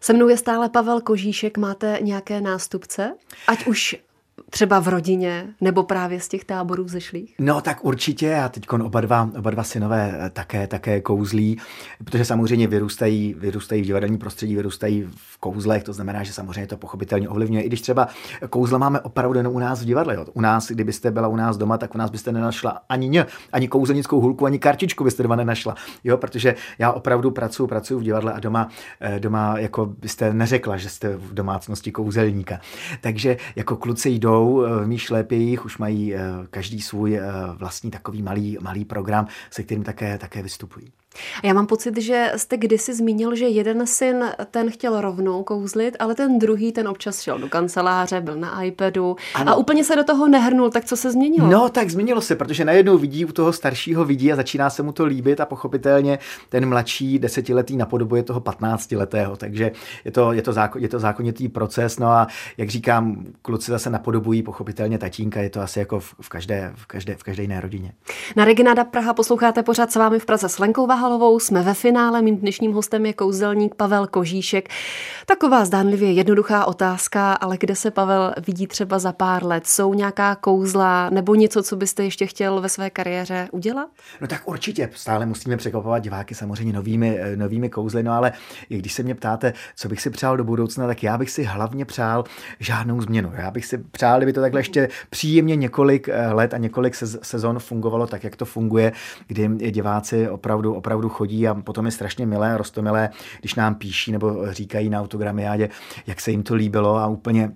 Se 0.00 0.12
mnou 0.12 0.28
je 0.28 0.36
stále 0.36 0.68
Pavel 0.68 1.00
Kožíšek. 1.00 1.58
Máte 1.58 1.98
nějaké 2.02 2.40
nástupce? 2.40 3.14
Ať 3.46 3.66
už 3.66 3.96
třeba 4.50 4.80
v 4.80 4.88
rodině 4.88 5.46
nebo 5.60 5.82
právě 5.82 6.20
z 6.20 6.28
těch 6.28 6.44
táborů 6.44 6.84
vzešlých? 6.84 7.34
No 7.38 7.60
tak 7.60 7.84
určitě 7.84 8.36
a 8.36 8.48
teď 8.48 8.72
oba 8.72 9.00
dva, 9.00 9.30
oba 9.38 9.50
dva 9.50 9.62
synové 9.62 10.18
eh, 10.20 10.30
také, 10.30 10.66
také 10.66 11.00
kouzlí, 11.00 11.58
protože 12.04 12.24
samozřejmě 12.24 12.66
vyrůstají, 12.66 13.34
vyrůstají 13.38 13.82
v 13.82 13.84
divadelní 13.84 14.18
prostředí, 14.18 14.56
vyrůstají 14.56 15.08
v 15.16 15.38
kouzlech, 15.38 15.84
to 15.84 15.92
znamená, 15.92 16.22
že 16.22 16.32
samozřejmě 16.32 16.66
to 16.66 16.76
pochopitelně 16.76 17.28
ovlivňuje. 17.28 17.62
I 17.62 17.66
když 17.66 17.80
třeba 17.80 18.08
kouzla 18.50 18.78
máme 18.78 19.00
opravdu 19.00 19.38
jenom 19.38 19.54
u 19.54 19.58
nás 19.58 19.82
v 19.82 19.84
divadle. 19.84 20.14
Jo. 20.14 20.26
U 20.32 20.40
nás, 20.40 20.70
kdybyste 20.70 21.10
byla 21.10 21.28
u 21.28 21.36
nás 21.36 21.56
doma, 21.56 21.78
tak 21.78 21.94
u 21.94 21.98
nás 21.98 22.10
byste 22.10 22.32
nenašla 22.32 22.80
ani 22.88 23.08
ně, 23.08 23.26
ani 23.52 23.68
kouzelnickou 23.68 24.20
hulku, 24.20 24.46
ani 24.46 24.58
kartičku 24.58 25.04
byste 25.04 25.22
doma 25.22 25.36
nenašla. 25.36 25.74
Jo, 26.04 26.16
protože 26.16 26.54
já 26.78 26.92
opravdu 26.92 27.30
pracuji, 27.30 27.66
pracuji 27.66 27.98
v 27.98 28.02
divadle 28.02 28.32
a 28.32 28.40
doma, 28.40 28.68
eh, 29.00 29.20
doma 29.20 29.58
jako 29.58 29.86
byste 29.86 30.34
neřekla, 30.34 30.76
že 30.76 30.88
jste 30.88 31.16
v 31.16 31.34
domácnosti 31.34 31.92
kouzelníka. 31.92 32.60
Takže 33.00 33.36
jako 33.56 33.76
kluci 33.76 34.10
jdou 34.10 34.37
eh, 34.38 34.84
v 34.84 34.86
mých 34.86 35.02
šlépějích, 35.02 35.64
už 35.64 35.78
mají 35.78 36.14
eh, 36.14 36.20
každý 36.50 36.80
svůj 36.80 37.16
eh, 37.16 37.22
vlastní 37.54 37.90
takový 37.90 38.22
malý, 38.22 38.58
malý 38.60 38.84
program, 38.84 39.26
se 39.50 39.62
kterým 39.62 39.84
také, 39.84 40.18
také 40.18 40.42
vystupují. 40.42 40.92
A 41.42 41.46
já 41.46 41.54
mám 41.54 41.66
pocit, 41.66 41.96
že 41.96 42.32
jste 42.36 42.56
kdysi 42.56 42.94
zmínil, 42.94 43.34
že 43.34 43.48
jeden 43.48 43.86
syn 43.86 44.24
ten 44.50 44.70
chtěl 44.70 45.00
rovnou 45.00 45.42
kouzlit, 45.42 45.96
ale 45.98 46.14
ten 46.14 46.38
druhý 46.38 46.72
ten 46.72 46.88
občas 46.88 47.20
šel 47.20 47.38
do 47.38 47.48
kanceláře, 47.48 48.20
byl 48.20 48.36
na 48.36 48.62
iPadu 48.62 49.16
ano. 49.34 49.52
a 49.52 49.54
úplně 49.54 49.84
se 49.84 49.96
do 49.96 50.04
toho 50.04 50.28
nehrnul. 50.28 50.70
Tak 50.70 50.84
co 50.84 50.96
se 50.96 51.10
změnilo? 51.10 51.50
No, 51.50 51.68
tak 51.68 51.90
změnilo 51.90 52.20
se, 52.20 52.36
protože 52.36 52.64
najednou 52.64 52.98
vidí 52.98 53.24
u 53.24 53.32
toho 53.32 53.52
staršího 53.52 54.04
vidí 54.04 54.32
a 54.32 54.36
začíná 54.36 54.70
se 54.70 54.82
mu 54.82 54.92
to 54.92 55.04
líbit 55.04 55.40
a 55.40 55.46
pochopitelně 55.46 56.18
ten 56.48 56.68
mladší 56.68 57.18
desetiletý 57.18 57.76
napodobuje 57.76 58.22
toho 58.22 58.40
patnáctiletého. 58.40 59.36
Takže 59.36 59.72
je 60.04 60.10
to, 60.10 60.32
je 60.32 60.42
to, 60.42 60.52
zákon, 60.52 60.82
je 60.82 60.88
to 60.88 60.98
zákonitý 60.98 61.48
proces. 61.48 61.98
No 61.98 62.06
a 62.06 62.26
jak 62.56 62.68
říkám, 62.68 63.24
kluci 63.42 63.70
zase 63.70 63.90
napodobují 63.90 64.42
pochopitelně 64.42 64.98
tatínka, 64.98 65.40
je 65.40 65.50
to 65.50 65.60
asi 65.60 65.78
jako 65.78 66.00
v, 66.00 66.14
v, 66.20 66.28
každé, 66.28 66.72
v, 66.74 66.86
každé, 66.86 67.14
v 67.14 67.22
každé 67.22 67.42
jiné 67.42 67.60
rodině. 67.60 67.92
Na 68.36 68.44
Reginada 68.44 68.84
Praha 68.84 69.14
posloucháte 69.14 69.62
pořád 69.62 69.92
s 69.92 69.96
vámi 69.96 70.18
v 70.18 70.26
Praze 70.26 70.48
s 70.48 70.58
Lenkou 70.58 70.86
Halovou. 71.08 71.40
Jsme 71.40 71.62
ve 71.62 71.74
finále, 71.74 72.22
mým 72.22 72.36
dnešním 72.36 72.72
hostem 72.72 73.06
je 73.06 73.12
kouzelník 73.12 73.74
Pavel 73.74 74.06
Kožíšek. 74.06 74.68
Taková 75.26 75.64
zdánlivě 75.64 76.12
jednoduchá 76.12 76.64
otázka, 76.64 77.32
ale 77.32 77.56
kde 77.60 77.76
se 77.76 77.90
Pavel 77.90 78.34
vidí 78.46 78.66
třeba 78.66 78.98
za 78.98 79.12
pár 79.12 79.44
let? 79.44 79.66
Jsou 79.66 79.94
nějaká 79.94 80.34
kouzla 80.34 81.10
nebo 81.10 81.34
něco, 81.34 81.62
co 81.62 81.76
byste 81.76 82.04
ještě 82.04 82.26
chtěl 82.26 82.60
ve 82.60 82.68
své 82.68 82.90
kariéře 82.90 83.48
udělat? 83.52 83.88
No 84.20 84.26
tak 84.26 84.42
určitě, 84.48 84.90
stále 84.94 85.26
musíme 85.26 85.56
překvapovat 85.56 86.02
diváky 86.02 86.34
samozřejmě 86.34 86.72
novými, 86.72 87.18
eh, 87.20 87.36
novými 87.36 87.70
kouzly, 87.70 88.02
no 88.02 88.12
ale 88.12 88.32
i 88.70 88.78
když 88.78 88.92
se 88.92 89.02
mě 89.02 89.14
ptáte, 89.14 89.52
co 89.76 89.88
bych 89.88 90.00
si 90.00 90.10
přál 90.10 90.36
do 90.36 90.44
budoucna, 90.44 90.86
tak 90.86 91.02
já 91.02 91.18
bych 91.18 91.30
si 91.30 91.42
hlavně 91.42 91.84
přál 91.84 92.24
žádnou 92.60 93.00
změnu. 93.00 93.32
Já 93.38 93.50
bych 93.50 93.66
si 93.66 93.78
přál, 93.78 94.18
kdyby 94.18 94.32
to 94.32 94.40
takhle 94.40 94.60
ještě 94.60 94.88
příjemně 95.10 95.56
několik 95.56 96.08
eh, 96.08 96.32
let 96.32 96.54
a 96.54 96.58
několik 96.58 96.94
sezon 97.22 97.58
fungovalo 97.58 98.06
tak, 98.06 98.24
jak 98.24 98.36
to 98.36 98.44
funguje, 98.44 98.92
kdy 99.26 99.48
diváci 99.70 100.28
opravdu, 100.28 100.74
opravdu 100.74 100.97
opravdu 100.98 101.08
chodí 101.08 101.48
a 101.48 101.54
potom 101.54 101.86
je 101.86 101.92
strašně 101.92 102.26
milé, 102.26 102.58
rostomilé, 102.58 103.10
když 103.40 103.54
nám 103.54 103.74
píší 103.74 104.12
nebo 104.12 104.52
říkají 104.52 104.90
na 104.90 105.00
autogramiádě, 105.00 105.68
jak 106.06 106.20
se 106.20 106.30
jim 106.30 106.42
to 106.42 106.54
líbilo 106.54 106.96
a 106.96 107.06
úplně 107.06 107.50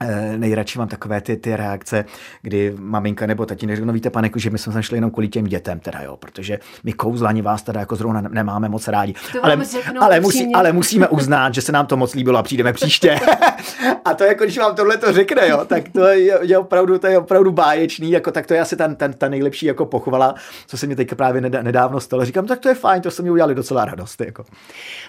Eh, 0.00 0.38
nejradši 0.38 0.78
mám 0.78 0.88
takové 0.88 1.20
ty, 1.20 1.36
ty 1.36 1.56
reakce, 1.56 2.04
kdy 2.42 2.74
maminka 2.78 3.26
nebo 3.26 3.46
tatínek 3.46 3.76
řeknou, 3.76 3.86
no 3.86 3.92
víte, 3.92 4.10
pane, 4.10 4.30
že 4.36 4.50
my 4.50 4.58
jsme 4.58 4.82
šli 4.82 4.96
jenom 4.96 5.10
kvůli 5.10 5.28
těm 5.28 5.44
dětem, 5.44 5.80
teda 5.80 6.02
jo, 6.02 6.16
protože 6.16 6.58
my 6.84 6.92
kouzlani 6.92 7.42
vás 7.42 7.62
teda 7.62 7.80
jako 7.80 7.96
zrovna 7.96 8.20
nemáme 8.20 8.68
moc 8.68 8.88
rádi. 8.88 9.14
ale, 9.42 9.56
ale, 10.00 10.20
musí, 10.20 10.54
ale 10.54 10.72
musíme 10.72 11.08
uznat, 11.08 11.54
že 11.54 11.62
se 11.62 11.72
nám 11.72 11.86
to 11.86 11.96
moc 11.96 12.14
líbilo 12.14 12.38
a 12.38 12.42
přijdeme 12.42 12.72
příště. 12.72 13.20
a 14.04 14.14
to 14.14 14.24
jako, 14.24 14.44
když 14.44 14.58
vám 14.58 14.76
tohle 14.76 14.96
to 14.96 15.12
řekne, 15.12 15.48
jo, 15.48 15.64
tak 15.66 15.88
to 15.88 16.06
je, 16.06 16.38
je, 16.42 16.58
opravdu, 16.58 16.98
to 16.98 17.06
je 17.06 17.18
opravdu 17.18 17.52
báječný, 17.52 18.10
jako 18.10 18.30
tak 18.30 18.46
to 18.46 18.54
je 18.54 18.60
asi 18.60 18.76
ta, 18.76 18.94
ta, 18.94 19.08
ta 19.08 19.28
nejlepší 19.28 19.66
jako 19.66 19.86
pochvala, 19.86 20.34
co 20.66 20.78
se 20.78 20.86
mi 20.86 20.96
teď 20.96 21.14
právě 21.14 21.40
nedávno 21.40 22.00
stalo. 22.00 22.24
Říkám, 22.24 22.46
tak 22.46 22.58
to 22.58 22.68
je 22.68 22.74
fajn, 22.74 23.02
to 23.02 23.10
se 23.10 23.22
mi 23.22 23.30
udělali 23.30 23.54
docela 23.54 23.84
radost. 23.84 24.20
Jako. 24.20 24.44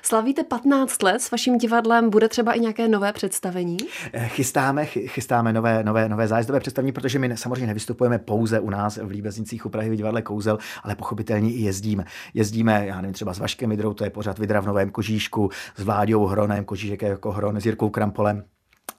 Slavíte 0.02 0.44
15 0.44 1.04
let 1.04 1.22
s 1.22 1.32
vaším 1.32 1.58
divadlem, 1.58 2.10
bude 2.10 2.30
třeba 2.30 2.54
i 2.54 2.60
nějaké 2.60 2.88
nové 2.88 3.14
představení? 3.14 3.78
Eh, 4.14 4.28
chystáme 4.28 4.86
chystáme, 4.86 5.54
nové, 5.54 5.84
nové, 5.84 6.10
nové 6.10 6.28
zájezdové 6.28 6.60
představení, 6.60 6.92
protože 6.92 7.20
my 7.20 7.38
samozřejmě 7.38 7.68
nevystupujeme 7.68 8.20
pouze 8.20 8.60
u 8.60 8.70
nás 8.70 8.98
v 8.98 9.10
Líbeznicích 9.10 9.66
u 9.66 9.70
Prahy 9.70 9.90
v 9.90 9.96
divadle 9.96 10.22
Kouzel, 10.22 10.58
ale 10.84 10.96
pochopitelně 10.96 11.52
i 11.52 11.62
jezdíme. 11.62 12.06
Jezdíme, 12.34 12.86
já 12.88 13.02
nevím, 13.02 13.14
třeba 13.14 13.34
s 13.34 13.40
Vaškem 13.40 13.70
Vidrou, 13.70 13.94
to 13.94 14.04
je 14.04 14.10
pořád 14.10 14.40
Vidra 14.40 14.60
v 14.60 14.66
Novém 14.66 14.90
Kožíšku, 14.90 15.50
s 15.76 15.84
Vláďou 15.84 16.26
Hronem, 16.26 16.66
Kožíšek 16.66 17.02
jako 17.02 17.32
Hron, 17.32 17.62
s 17.62 17.66
Jirkou 17.66 17.90
Krampolem 17.90 18.44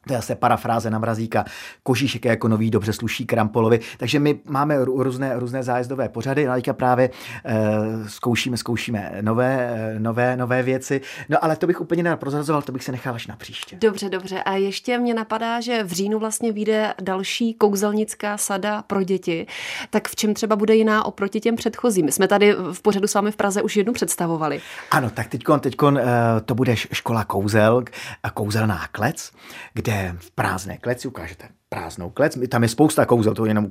to 0.09 0.14
je 0.14 0.18
zase 0.18 0.35
parafráze 0.35 0.90
na 0.90 0.99
mrazíka, 0.99 1.44
kožíšek 1.83 2.25
je 2.25 2.31
jako 2.31 2.49
nový, 2.49 2.71
dobře 2.71 2.92
sluší 2.92 3.27
Krampolovi, 3.27 3.81
takže 3.99 4.18
my 4.18 4.40
máme 4.44 4.85
různé, 4.85 5.38
různé 5.38 5.62
zájezdové 5.62 6.09
pořady, 6.09 6.47
no 6.47 6.55
teďka 6.55 6.73
právě 6.73 7.11
e, 7.44 8.09
zkoušíme, 8.09 8.57
zkoušíme 8.57 9.12
nové, 9.21 9.94
nové, 9.99 10.37
nové 10.37 10.62
věci, 10.62 11.01
no 11.29 11.44
ale 11.44 11.57
to 11.57 11.66
bych 11.66 11.81
úplně 11.81 12.03
neprozrazoval, 12.03 12.62
to 12.62 12.73
bych 12.73 12.85
se 12.85 12.92
nechal 12.92 13.14
až 13.14 13.27
na 13.27 13.37
příště. 13.37 13.77
Dobře, 13.81 14.09
dobře. 14.09 14.42
A 14.42 14.53
ještě 14.53 14.99
mě 14.99 15.14
napadá, 15.14 15.61
že 15.61 15.85
v 15.85 15.92
říjnu 15.92 16.18
vlastně 16.18 16.53
vyjde 16.53 16.94
další 17.03 17.55
kouzelnická 17.55 18.37
sada 18.37 18.83
pro 18.83 19.03
děti. 19.03 19.47
Tak 19.90 20.09
v 20.09 20.16
čem 20.16 20.35
třeba 20.35 20.57
bude 20.57 20.75
jiná 20.75 21.05
oproti 21.05 21.40
těm 21.40 21.57
předchozím? 21.57 22.07
My 22.07 22.12
jsme 22.12 22.29
tady 22.29 22.55
v 22.73 22.83
pořadu 22.83 23.07
s 23.07 23.14
vámi 23.14 23.33
v 23.33 23.37
Praze 23.37 23.62
už 23.62 23.77
jednu 23.77 23.92
představovali. 23.92 24.61
Ano, 24.90 25.11
tak 25.11 25.27
teď 25.29 25.42
teďkon, 25.61 25.99
eh, 25.99 26.05
to 26.44 26.55
bude 26.55 26.77
škola 26.77 27.25
kouzel, 27.25 27.85
kouzelná 28.35 28.88
klec, 28.92 29.33
kde 29.75 29.98
v 30.19 30.29
prázdné 30.31 30.79
kleci 30.79 31.09
ukážete 31.09 31.58
prázdnou 31.69 32.11
klec. 32.11 32.39
Tam 32.49 32.63
je 32.63 32.69
spousta 32.69 33.07
kouzel, 33.07 33.35
to 33.35 33.47
jenom 33.47 33.69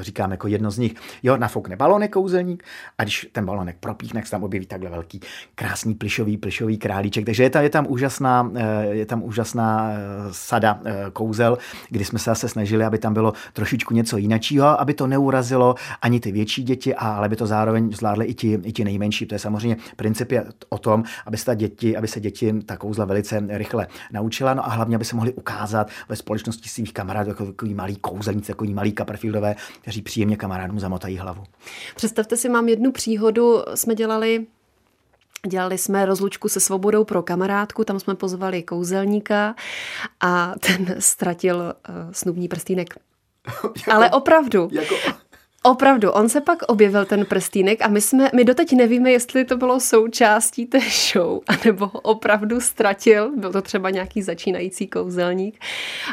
říkám 0.00 0.30
jako 0.30 0.48
jedno 0.48 0.70
z 0.70 0.78
nich. 0.78 0.94
Jo, 1.22 1.36
nafoukne 1.36 1.76
balonek 1.76 2.12
kouzelník 2.12 2.64
a 2.98 3.02
když 3.02 3.28
ten 3.32 3.46
balonek 3.46 3.76
propíchne, 3.80 4.24
se 4.24 4.30
tam 4.30 4.44
objeví 4.44 4.66
takhle 4.66 4.90
velký, 4.90 5.20
krásný 5.54 5.94
plišový, 5.94 6.36
plišový 6.36 6.78
králíček. 6.78 7.24
Takže 7.24 7.42
je 7.42 7.50
tam, 7.50 7.62
je 7.62 7.70
tam 7.70 7.86
úžasná, 7.88 8.50
eh, 8.54 8.86
je 8.86 9.06
tam 9.06 9.22
úžasná 9.22 9.90
eh, 9.92 9.98
sada 10.30 10.80
eh, 10.84 11.04
kouzel, 11.12 11.58
kdy 11.88 12.04
jsme 12.04 12.18
se 12.18 12.30
zase 12.30 12.48
snažili, 12.48 12.84
aby 12.84 12.98
tam 12.98 13.14
bylo 13.14 13.32
trošičku 13.52 13.94
něco 13.94 14.16
jiného, 14.16 14.80
aby 14.80 14.94
to 14.94 15.06
neurazilo 15.06 15.74
ani 16.02 16.20
ty 16.20 16.32
větší 16.32 16.62
děti, 16.62 16.94
ale 16.94 17.26
aby 17.26 17.36
to 17.36 17.46
zároveň 17.46 17.92
zvládly 17.92 18.26
i 18.26 18.34
ti, 18.34 18.58
i 18.62 18.72
ti 18.72 18.84
nejmenší. 18.84 19.26
To 19.26 19.34
je 19.34 19.38
samozřejmě 19.38 19.76
princip 19.96 20.32
je 20.32 20.44
o 20.68 20.78
tom, 20.78 21.04
aby 21.26 21.36
se, 21.36 21.44
ta 21.44 21.54
děti, 21.54 21.96
aby 21.96 22.08
se 22.08 22.20
děti 22.20 22.52
ta 22.66 22.76
kouzla 22.76 23.04
velice 23.04 23.42
rychle 23.48 23.86
naučila, 24.12 24.54
no 24.54 24.66
a 24.66 24.68
hlavně, 24.68 24.96
aby 24.96 25.04
se 25.04 25.16
mohli 25.16 25.32
ukázat 25.32 25.90
ve 26.08 26.16
společnosti 26.16 26.68
svých 26.68 26.92
kamarádů 26.92 27.30
jako 27.30 27.39
takový 27.46 27.74
malý 27.74 27.96
kouzelníci, 27.96 28.46
takový 28.46 28.74
malý 28.74 28.94
Copperfieldové, 28.94 29.56
kteří 29.82 30.02
příjemně 30.02 30.36
kamarádům 30.36 30.80
zamotají 30.80 31.18
hlavu. 31.18 31.44
Představte 31.96 32.36
si, 32.36 32.48
mám 32.48 32.68
jednu 32.68 32.92
příhodu, 32.92 33.62
jsme 33.74 33.94
dělali 33.94 34.46
Dělali 35.48 35.78
jsme 35.78 36.06
rozlučku 36.06 36.48
se 36.48 36.60
svobodou 36.60 37.04
pro 37.04 37.22
kamarádku, 37.22 37.84
tam 37.84 38.00
jsme 38.00 38.14
pozvali 38.14 38.62
kouzelníka 38.62 39.54
a 40.20 40.54
ten 40.60 40.96
ztratil 40.98 41.56
uh, 41.56 41.94
snubní 42.12 42.48
prstýnek. 42.48 42.94
jako, 43.76 43.92
Ale 43.92 44.10
opravdu. 44.10 44.68
Jako... 44.72 44.94
Opravdu, 45.62 46.10
on 46.10 46.28
se 46.28 46.40
pak 46.40 46.62
objevil 46.62 47.04
ten 47.04 47.26
prstýnek 47.26 47.82
a 47.82 47.88
my, 47.88 48.00
jsme, 48.00 48.30
my 48.34 48.44
doteď 48.44 48.72
nevíme, 48.72 49.10
jestli 49.10 49.44
to 49.44 49.56
bylo 49.56 49.80
součástí 49.80 50.66
té 50.66 50.80
show, 50.80 51.40
anebo 51.46 51.86
ho 51.86 52.00
opravdu 52.00 52.60
ztratil, 52.60 53.32
byl 53.36 53.52
to 53.52 53.62
třeba 53.62 53.90
nějaký 53.90 54.22
začínající 54.22 54.86
kouzelník. 54.86 55.60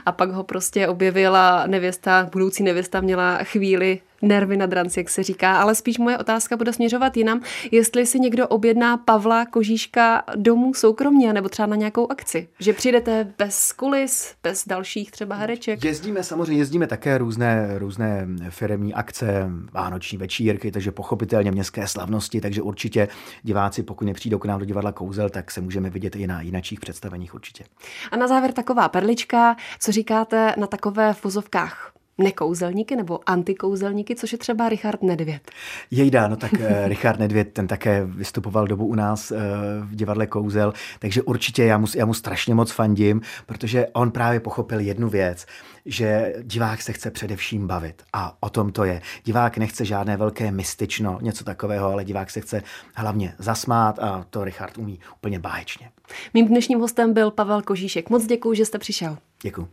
A 0.05 0.12
pak 0.12 0.31
ho 0.31 0.43
prostě 0.43 0.88
objevila 0.88 1.63
nevěsta, 1.67 2.29
budoucí 2.31 2.63
nevěsta 2.63 3.01
měla 3.01 3.38
chvíli 3.38 3.99
nervy 4.21 4.58
na 4.58 4.65
dranci, 4.65 4.99
jak 4.99 5.10
se 5.10 5.23
říká, 5.23 5.58
ale 5.58 5.75
spíš 5.75 5.97
moje 5.97 6.17
otázka 6.17 6.58
bude 6.58 6.73
směřovat 6.73 7.17
jinam, 7.17 7.41
jestli 7.71 8.06
si 8.06 8.19
někdo 8.19 8.47
objedná 8.47 8.97
Pavla 8.97 9.45
Kožíška 9.45 10.23
domů 10.36 10.73
soukromně, 10.73 11.34
nebo 11.34 11.49
třeba 11.49 11.65
na 11.65 11.75
nějakou 11.75 12.12
akci. 12.12 12.47
Že 12.60 12.73
přijdete 12.73 13.34
bez 13.38 13.71
kulis, 13.71 14.34
bez 14.43 14.67
dalších 14.67 15.12
třeba 15.12 15.36
hereček. 15.36 15.84
Jezdíme 15.84 16.23
samozřejmě, 16.23 16.62
jezdíme 16.62 16.88
také 16.88 17.17
různé, 17.17 17.80
různé 17.80 18.27
firmní 18.49 18.93
akce, 18.93 19.49
vánoční 19.71 20.17
večírky, 20.17 20.71
takže 20.71 20.91
pochopitelně 20.91 21.51
městské 21.51 21.88
slavnosti, 21.88 22.41
takže 22.41 22.62
určitě 22.62 23.08
diváci, 23.43 23.84
pokud 23.84 24.06
nepřijdou 24.06 24.39
k 24.39 24.45
nám 24.45 24.60
do 24.60 24.65
divadla 24.65 24.91
Kouzel, 24.91 25.30
tak 25.30 25.51
se 25.51 25.62
můžeme 25.62 25.89
vidět 25.89 26.15
i 26.15 26.27
na 26.27 26.41
jinakých 26.41 26.80
představeních 26.80 27.34
určitě. 27.34 27.63
A 28.12 28.17
na 28.17 28.27
závěr 28.27 28.51
taková 28.51 28.89
perlička, 28.89 29.56
co 29.80 29.91
říkáte 29.91 30.53
na 30.58 30.67
takové 30.67 31.13
v 31.13 31.23
vozovkách 31.23 31.96
nekouzelníky 32.17 32.95
nebo 32.95 33.19
antikouzelníky, 33.25 34.15
což 34.15 34.32
je 34.32 34.38
třeba 34.38 34.69
Richard 34.69 35.03
Nedvěd. 35.03 35.51
Jejda, 35.91 36.27
no 36.27 36.36
tak 36.36 36.51
eh, 36.60 36.88
Richard 36.88 37.19
Nedvěd, 37.19 37.53
ten 37.53 37.67
také 37.67 38.06
vystupoval 38.06 38.67
dobu 38.67 38.86
u 38.86 38.95
nás 38.95 39.32
eh, 39.32 39.38
v 39.82 39.95
divadle 39.95 40.27
Kouzel, 40.27 40.73
takže 40.99 41.21
určitě 41.21 41.63
já 41.63 41.77
mu, 41.77 41.88
já 41.95 42.06
mu 42.06 42.13
strašně 42.13 42.56
moc 42.56 42.71
fandím, 42.71 43.21
protože 43.45 43.88
on 43.88 44.12
právě 44.12 44.39
pochopil 44.39 44.80
jednu 44.80 45.10
věc, 45.10 45.45
že 45.86 46.34
divák 46.41 46.82
se 46.82 46.93
chce 46.93 47.12
především 47.12 47.67
bavit 47.67 48.03
a 48.13 48.38
o 48.39 48.49
tom 48.49 48.71
to 48.71 48.84
je. 48.84 49.01
Divák 49.23 49.58
nechce 49.58 49.86
žádné 49.86 50.17
velké 50.17 50.51
mystično, 50.51 51.19
něco 51.21 51.43
takového, 51.43 51.91
ale 51.91 52.06
divák 52.06 52.30
se 52.30 52.41
chce 52.41 52.63
hlavně 52.95 53.34
zasmát 53.38 53.99
a 53.99 54.25
to 54.30 54.43
Richard 54.43 54.77
umí 54.77 54.99
úplně 55.15 55.39
báječně. 55.39 55.89
Mým 56.34 56.47
dnešním 56.47 56.80
hostem 56.80 57.13
byl 57.13 57.32
Pavel 57.32 57.62
Kožíšek. 57.62 58.10
Moc 58.10 58.25
děkuji, 58.25 58.53
že 58.53 58.65
jste 58.65 58.80
přišel. 58.80 59.17
Děkuji. 59.41 59.67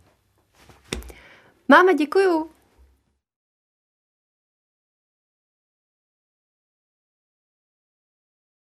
Máme, 1.68 1.94
děkuju. 1.94 2.53